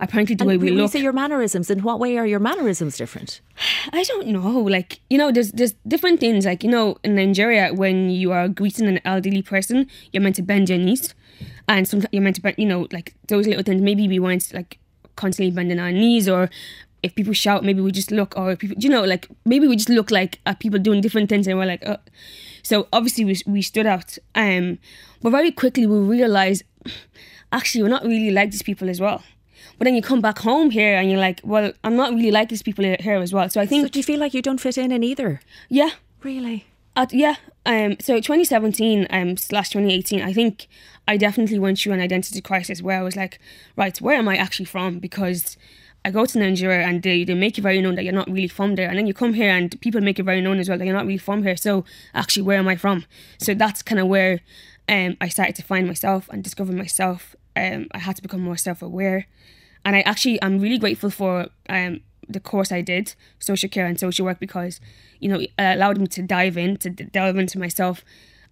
apparently 0.00 0.34
the 0.34 0.42
and 0.42 0.48
way 0.48 0.56
we 0.56 0.70
look. 0.70 0.90
say 0.92 1.00
your 1.00 1.12
mannerisms 1.12 1.70
in 1.70 1.82
what 1.82 1.98
way 1.98 2.16
are 2.16 2.26
your 2.26 2.40
mannerisms 2.40 2.96
different? 2.96 3.40
I 3.92 4.02
don't 4.04 4.28
know. 4.28 4.60
Like 4.60 5.00
you 5.10 5.18
know 5.18 5.30
there's 5.30 5.52
there's 5.52 5.74
different 5.86 6.20
things. 6.20 6.46
Like 6.46 6.64
you 6.64 6.70
know 6.70 6.98
in 7.04 7.14
Nigeria 7.14 7.72
when 7.72 8.10
you 8.10 8.32
are 8.32 8.48
greeting 8.48 8.86
an 8.86 9.00
elderly 9.04 9.42
person 9.42 9.86
you're 10.12 10.22
meant 10.22 10.36
to 10.36 10.42
bend 10.42 10.68
your 10.68 10.78
knees. 10.78 11.14
And 11.68 11.86
sometimes 11.86 12.10
you're 12.12 12.22
meant 12.22 12.36
to 12.36 12.42
bend 12.42 12.56
you 12.58 12.66
know 12.66 12.86
like 12.92 13.14
those 13.28 13.46
little 13.46 13.62
things. 13.62 13.80
Maybe 13.82 14.08
we 14.08 14.18
weren't 14.18 14.52
like 14.52 14.78
constantly 15.16 15.54
bending 15.54 15.78
our 15.78 15.92
knees 15.92 16.28
or 16.28 16.48
if 17.02 17.14
people 17.14 17.32
shout, 17.32 17.64
maybe 17.64 17.80
we 17.80 17.92
just 17.92 18.10
look, 18.10 18.36
or 18.36 18.56
people, 18.56 18.76
you 18.78 18.88
know, 18.88 19.04
like 19.04 19.28
maybe 19.44 19.66
we 19.66 19.76
just 19.76 19.88
look 19.88 20.10
like 20.10 20.38
uh, 20.46 20.54
people 20.54 20.78
doing 20.78 21.00
different 21.00 21.28
things, 21.28 21.46
and 21.46 21.58
we're 21.58 21.66
like, 21.66 21.82
oh. 21.86 21.96
so 22.62 22.88
obviously 22.92 23.24
we 23.24 23.40
we 23.46 23.62
stood 23.62 23.86
out, 23.86 24.18
um, 24.34 24.78
but 25.22 25.30
very 25.30 25.50
quickly 25.50 25.86
we 25.86 25.98
realized 25.98 26.62
actually 27.52 27.82
we're 27.82 27.88
not 27.88 28.04
really 28.04 28.30
like 28.30 28.50
these 28.50 28.62
people 28.62 28.88
as 28.88 29.00
well. 29.00 29.22
But 29.78 29.86
then 29.86 29.94
you 29.94 30.02
come 30.02 30.20
back 30.20 30.38
home 30.40 30.70
here 30.70 30.98
and 30.98 31.10
you're 31.10 31.20
like, 31.20 31.40
well, 31.42 31.72
I'm 31.84 31.96
not 31.96 32.10
really 32.12 32.30
like 32.30 32.50
these 32.50 32.62
people 32.62 32.84
here 32.84 33.18
as 33.20 33.32
well. 33.32 33.48
So 33.48 33.60
I 33.60 33.66
think. 33.66 33.86
So 33.86 33.88
do 33.88 33.98
you 33.98 34.02
feel 34.02 34.20
like 34.20 34.34
you 34.34 34.42
don't 34.42 34.60
fit 34.60 34.76
in 34.76 34.92
in 34.92 35.02
either? 35.02 35.40
Yeah. 35.70 35.90
Really. 36.22 36.66
At, 36.96 37.14
yeah. 37.14 37.36
Um. 37.64 37.96
So 38.00 38.16
2017 38.16 39.06
um 39.10 39.36
slash 39.36 39.70
2018, 39.70 40.20
I 40.20 40.32
think 40.32 40.66
I 41.08 41.16
definitely 41.16 41.58
went 41.58 41.78
through 41.78 41.94
an 41.94 42.00
identity 42.00 42.40
crisis 42.40 42.82
where 42.82 42.98
I 42.98 43.02
was 43.02 43.16
like, 43.16 43.38
right, 43.76 43.98
where 44.00 44.16
am 44.16 44.28
I 44.28 44.36
actually 44.36 44.66
from? 44.66 44.98
Because 44.98 45.56
I 46.04 46.10
go 46.10 46.24
to 46.24 46.38
Nigeria 46.38 46.86
and 46.86 47.02
they, 47.02 47.24
they 47.24 47.34
make 47.34 47.58
it 47.58 47.62
very 47.62 47.80
known 47.80 47.94
that 47.96 48.04
you're 48.04 48.14
not 48.14 48.30
really 48.30 48.48
from 48.48 48.74
there. 48.74 48.88
And 48.88 48.98
then 48.98 49.06
you 49.06 49.14
come 49.14 49.34
here 49.34 49.50
and 49.50 49.78
people 49.80 50.00
make 50.00 50.18
it 50.18 50.22
very 50.22 50.40
known 50.40 50.58
as 50.58 50.68
well 50.68 50.78
that 50.78 50.84
you're 50.84 50.94
not 50.94 51.06
really 51.06 51.18
from 51.18 51.42
here. 51.42 51.56
So 51.56 51.84
actually, 52.14 52.42
where 52.42 52.58
am 52.58 52.68
I 52.68 52.76
from? 52.76 53.04
So 53.38 53.52
that's 53.54 53.82
kind 53.82 54.00
of 54.00 54.06
where 54.06 54.40
um, 54.88 55.16
I 55.20 55.28
started 55.28 55.56
to 55.56 55.62
find 55.62 55.86
myself 55.86 56.28
and 56.32 56.42
discover 56.42 56.72
myself. 56.72 57.36
Um, 57.54 57.88
I 57.92 57.98
had 57.98 58.16
to 58.16 58.22
become 58.22 58.40
more 58.40 58.56
self 58.56 58.80
aware. 58.80 59.26
And 59.84 59.94
I 59.94 60.00
actually, 60.00 60.42
I'm 60.42 60.58
really 60.58 60.78
grateful 60.78 61.10
for 61.10 61.48
um, 61.68 62.00
the 62.28 62.40
course 62.40 62.72
I 62.72 62.80
did, 62.80 63.14
social 63.38 63.68
care 63.68 63.86
and 63.86 63.98
social 63.98 64.24
work, 64.24 64.40
because, 64.40 64.80
you 65.18 65.28
know, 65.28 65.40
it 65.40 65.50
allowed 65.58 65.98
me 65.98 66.06
to 66.08 66.22
dive 66.22 66.56
in, 66.56 66.76
to 66.78 66.90
delve 66.90 67.36
into 67.36 67.58
myself 67.58 68.04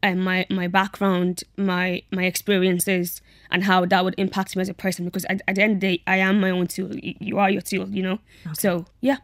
and 0.03 0.25
my 0.25 0.47
my 0.51 0.69
background, 0.69 1.45
my 1.57 2.03
my 2.11 2.25
experiences, 2.25 3.21
and 3.51 3.65
how 3.65 3.85
that 3.87 4.05
would 4.05 4.15
impact 4.19 4.57
me 4.57 4.63
as 4.63 4.69
a 4.69 4.75
person. 4.75 5.05
Because 5.05 5.25
at, 5.27 5.43
at 5.49 5.57
the 5.57 5.63
end 5.63 5.75
of 5.75 5.81
the 5.81 5.97
day, 5.97 6.03
I 6.07 6.19
am 6.19 6.41
my 6.41 6.51
own 6.51 6.67
tool. 6.67 6.91
You 6.95 7.39
are 7.39 7.51
your 7.51 7.63
tool, 7.63 7.89
you 7.89 8.03
know. 8.03 8.19
Okay. 8.47 8.55
So 8.55 8.87
yeah. 9.01 9.19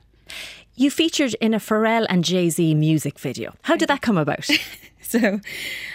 You 0.77 0.91
featured 0.91 1.35
in 1.35 1.55
a 1.55 1.59
Pharrell 1.59 2.05
and 2.09 2.25
Jay 2.25 2.51
Z 2.51 2.75
music 2.75 3.21
video. 3.21 3.55
How 3.63 3.77
did 3.77 3.89
that 3.89 4.01
come 4.01 4.19
about? 4.19 4.49
so, 5.01 5.41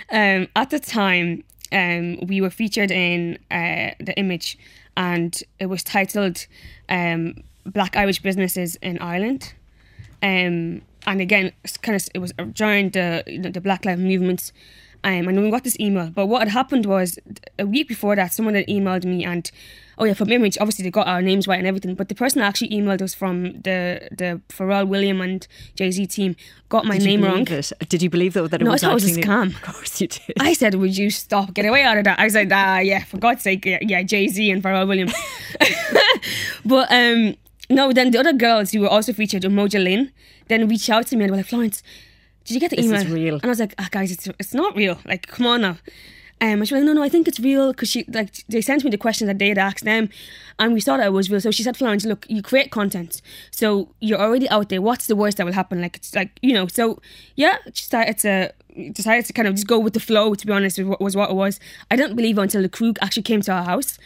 um, 0.10 0.48
at 0.56 0.70
the 0.70 0.80
time, 0.80 1.44
um, 1.74 2.18
we 2.26 2.40
were 2.40 2.50
featured 2.50 2.90
in 2.90 3.40
uh, 3.52 3.92
the 4.00 4.14
image, 4.18 4.58
and 4.96 5.44
it 5.60 5.66
was 5.66 5.84
titled 5.84 6.46
um, 6.88 7.44
"Black 7.66 7.98
Irish 7.98 8.22
Businesses 8.22 8.76
in 8.78 9.00
Ireland." 9.00 9.54
Um, 10.24 10.82
and 11.08 11.22
again, 11.22 11.52
it's 11.64 11.78
kind 11.78 11.96
of 11.96 12.08
it 12.14 12.20
was 12.20 12.34
during 12.54 12.90
the 12.92 13.24
the 13.52 13.62
Black 13.62 13.86
Lives 13.86 14.02
movement. 14.02 14.52
Um, 15.02 15.30
and 15.30 15.42
we 15.42 15.50
got 15.50 15.64
this 15.64 15.80
email. 15.80 16.10
But 16.10 16.26
what 16.26 16.40
had 16.42 16.50
happened 16.50 16.86
was 16.86 17.18
a 17.58 17.66
week 17.66 17.88
before 17.88 18.18
that, 18.18 18.34
someone 18.34 18.54
had 18.56 18.68
emailed 18.68 19.06
me 19.06 19.24
and 19.24 19.50
oh 19.98 20.04
yeah, 20.04 20.14
from 20.14 20.30
Image, 20.30 20.58
obviously 20.60 20.84
they 20.84 20.92
got 20.92 21.08
our 21.08 21.22
names 21.22 21.48
right 21.48 21.58
and 21.58 21.66
everything. 21.66 21.96
But 21.96 22.10
the 22.10 22.16
person 22.16 22.40
that 22.40 22.48
actually 22.48 22.70
emailed 22.72 23.02
us 23.02 23.14
from 23.14 23.62
the 23.62 24.10
the 24.12 24.42
Pharrell 24.50 24.88
William 24.88 25.22
and 25.22 25.48
Jay 25.76 25.90
Z 25.92 26.06
team 26.08 26.36
got 26.68 26.86
my 26.86 26.98
Did 26.98 27.06
name 27.06 27.24
wrong. 27.24 27.48
it? 27.48 27.72
Did 27.88 28.02
you 28.02 28.10
believe 28.10 28.34
though 28.34 28.48
that 28.48 28.62
it 28.62 28.66
No, 28.66 28.72
I 28.72 28.74
was 28.74 28.82
thought 28.82 28.92
it 28.92 28.94
was 28.96 29.18
a 29.18 29.22
scam. 29.22 29.56
Of 29.56 29.62
course 29.62 30.02
you 30.02 30.08
did. 30.08 30.36
I 30.40 30.52
said, 30.52 30.76
"Would 30.76 30.98
you 30.98 31.10
stop? 31.10 31.54
Get 31.54 31.66
away 31.66 31.84
out 31.84 31.98
of 31.98 32.04
that." 32.04 32.20
I 32.20 32.28
said, 32.28 32.52
"Ah, 32.52 32.80
yeah, 32.80 33.06
for 33.06 33.18
God's 33.20 33.42
sake, 33.44 33.66
yeah, 33.66 33.80
yeah 33.82 34.04
Jay 34.04 34.28
Z 34.28 34.52
and 34.52 34.62
Pharrell 34.62 34.86
Williams." 34.88 35.14
but 36.66 36.92
um, 36.92 37.36
no, 37.70 37.92
then 37.94 38.12
the 38.12 38.20
other 38.20 38.34
girls 38.34 38.72
who 38.72 38.82
were 38.82 38.88
also 38.90 39.14
featured, 39.14 39.44
Umoja 39.44 39.82
Lynn, 39.84 40.12
then 40.48 40.68
reached 40.68 40.90
out 40.90 41.08
to 41.08 41.16
me 41.16 41.24
and 41.26 41.32
were 41.32 41.38
like, 41.38 41.46
"Florence, 41.48 41.84
did 42.46 42.54
you 42.56 42.60
get 42.60 42.70
the 42.72 42.78
This 42.78 42.86
email?" 42.86 43.02
is 43.02 43.08
real. 43.08 43.36
And 43.36 43.46
I 43.46 43.50
was 43.50 43.60
like, 43.60 43.76
"Ah, 43.78 43.88
guys, 43.92 44.12
it's 44.12 44.28
it's 44.40 44.54
not 44.54 44.76
real. 44.76 45.00
Like, 45.06 45.28
come 45.28 45.46
on 45.46 45.62
now." 45.62 45.78
Um, 46.42 46.60
and 46.60 46.68
she 46.68 46.74
was 46.74 46.82
like, 46.82 46.88
"No, 46.88 46.94
no, 46.94 47.04
I 47.04 47.10
think 47.10 47.28
it's 47.28 47.40
real 47.40 47.72
because 47.74 47.90
she 47.90 48.06
like 48.08 48.34
they 48.48 48.62
sent 48.62 48.84
me 48.86 48.90
the 48.90 48.98
questions 48.98 49.28
that 49.28 49.40
they 49.40 49.50
had 49.50 49.58
asked 49.58 49.84
them, 49.84 50.10
and 50.58 50.74
we 50.74 50.82
thought 50.82 51.00
it 51.02 51.12
was 51.14 51.30
real." 51.30 51.42
So 51.42 51.52
she 51.52 51.64
said, 51.64 51.76
"Florence, 51.78 52.06
look, 52.06 52.26
you 52.30 52.42
create 52.42 52.72
content, 52.72 53.22
so 53.52 53.90
you're 54.00 54.20
already 54.22 54.48
out 54.50 54.70
there. 54.70 54.82
What's 54.82 55.08
the 55.08 55.16
worst 55.18 55.38
that 55.38 55.46
will 55.46 55.54
happen? 55.54 55.82
Like, 55.82 55.98
it's 55.98 56.16
like 56.16 56.32
you 56.42 56.54
know." 56.54 56.68
So 56.68 57.02
yeah, 57.36 57.58
she 57.74 57.84
started 57.84 58.18
to 58.20 58.54
decided 58.94 59.26
to 59.26 59.34
kind 59.34 59.48
of 59.50 59.56
just 59.56 59.68
go 59.68 59.78
with 59.78 59.94
the 59.94 60.00
flow. 60.00 60.34
To 60.34 60.48
be 60.48 60.54
honest, 60.54 60.78
was 60.80 60.88
what- 60.88 61.02
was 61.02 61.16
what 61.16 61.30
it 61.30 61.36
was. 61.36 61.60
I 61.92 61.96
didn't 61.98 62.16
believe 62.16 62.38
it 62.38 62.42
until 62.42 62.62
the 62.62 62.70
crew 62.70 62.94
actually 63.02 63.24
came 63.24 63.42
to 63.42 63.52
our 63.52 63.64
house, 63.66 64.00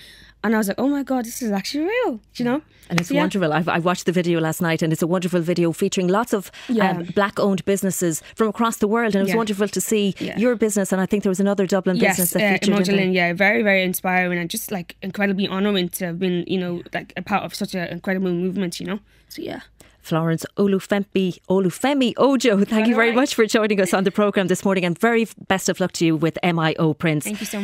and 0.44 0.54
I 0.56 0.58
was 0.58 0.68
like, 0.68 0.80
"Oh 0.80 0.88
my 0.88 1.04
god, 1.04 1.26
this 1.26 1.42
is 1.42 1.52
actually 1.52 1.86
real," 1.86 2.20
you 2.36 2.46
know. 2.46 2.62
And 2.90 3.00
it's 3.00 3.10
yeah. 3.10 3.22
wonderful. 3.22 3.54
I've, 3.54 3.70
I 3.70 3.80
watched 3.80 4.06
the 4.06 4.12
video 4.12 4.40
last 4.42 4.62
night, 4.62 4.82
and 4.82 4.92
it's 4.92 5.02
a 5.02 5.08
wonderful 5.08 5.40
video 5.40 5.72
featuring 5.72 6.10
lots 6.10 6.34
of 6.34 6.52
Yeah. 6.68 6.92
um, 6.92 7.04
black-owned 7.16 7.64
businesses 7.66 8.22
from 8.36 8.50
across 8.50 8.78
the 8.78 8.88
world. 8.90 9.16
And 9.16 9.22
it 9.22 9.24
was 9.24 9.30
Yeah. 9.30 9.38
wonderful 9.38 9.68
to 9.70 9.82
see 9.82 10.14
your 10.38 10.56
business. 10.56 10.92
And 10.92 11.02
I 11.02 11.06
think 11.06 11.24
there 11.24 11.30
was 11.30 11.40
another 11.40 11.66
Dublin 11.66 11.98
business 11.98 12.32
that 12.32 12.44
uh, 12.44 12.52
featured. 12.54 12.68
in 12.68 12.74
Imogen 12.74 12.96
there. 12.96 13.06
Lynn, 13.06 13.14
yeah, 13.14 13.34
very, 13.34 13.64
very 13.64 13.84
inspiring 13.84 14.38
and 14.38 14.50
just 14.50 14.70
like 14.70 14.98
incredibly 15.02 15.48
honouring 15.48 15.90
to 15.90 16.06
have 16.08 16.20
been, 16.20 16.44
you 16.46 16.60
know, 16.60 16.84
like 16.94 17.14
a 17.16 17.22
part 17.22 17.44
of 17.46 17.56
such 17.56 17.74
an 17.74 17.88
incredible 17.88 18.32
movement, 18.32 18.80
you 18.82 18.86
know. 18.86 19.00
So 19.30 19.42
yeah. 19.42 19.62
Florence 20.02 20.46
Olufemi 20.58 21.40
Olufemi 21.50 22.14
Ojo. 22.18 22.66
Thank 22.66 22.88
you 22.88 22.96
very 22.96 23.08
right. 23.08 23.16
much 23.16 23.34
for 23.36 23.46
joining 23.46 23.80
us 23.80 23.94
on 23.94 24.04
the 24.04 24.12
program 24.12 24.48
this 24.48 24.66
morning, 24.66 24.84
and 24.84 25.00
very 25.00 25.26
best 25.48 25.70
of 25.70 25.80
luck 25.80 25.94
to 25.94 26.06
you 26.06 26.18
with 26.18 26.38
MIO 26.44 26.94
Prints. 26.98 27.26
Thank 27.26 27.40
you 27.40 27.46
so 27.46 27.58
much. 27.58 27.62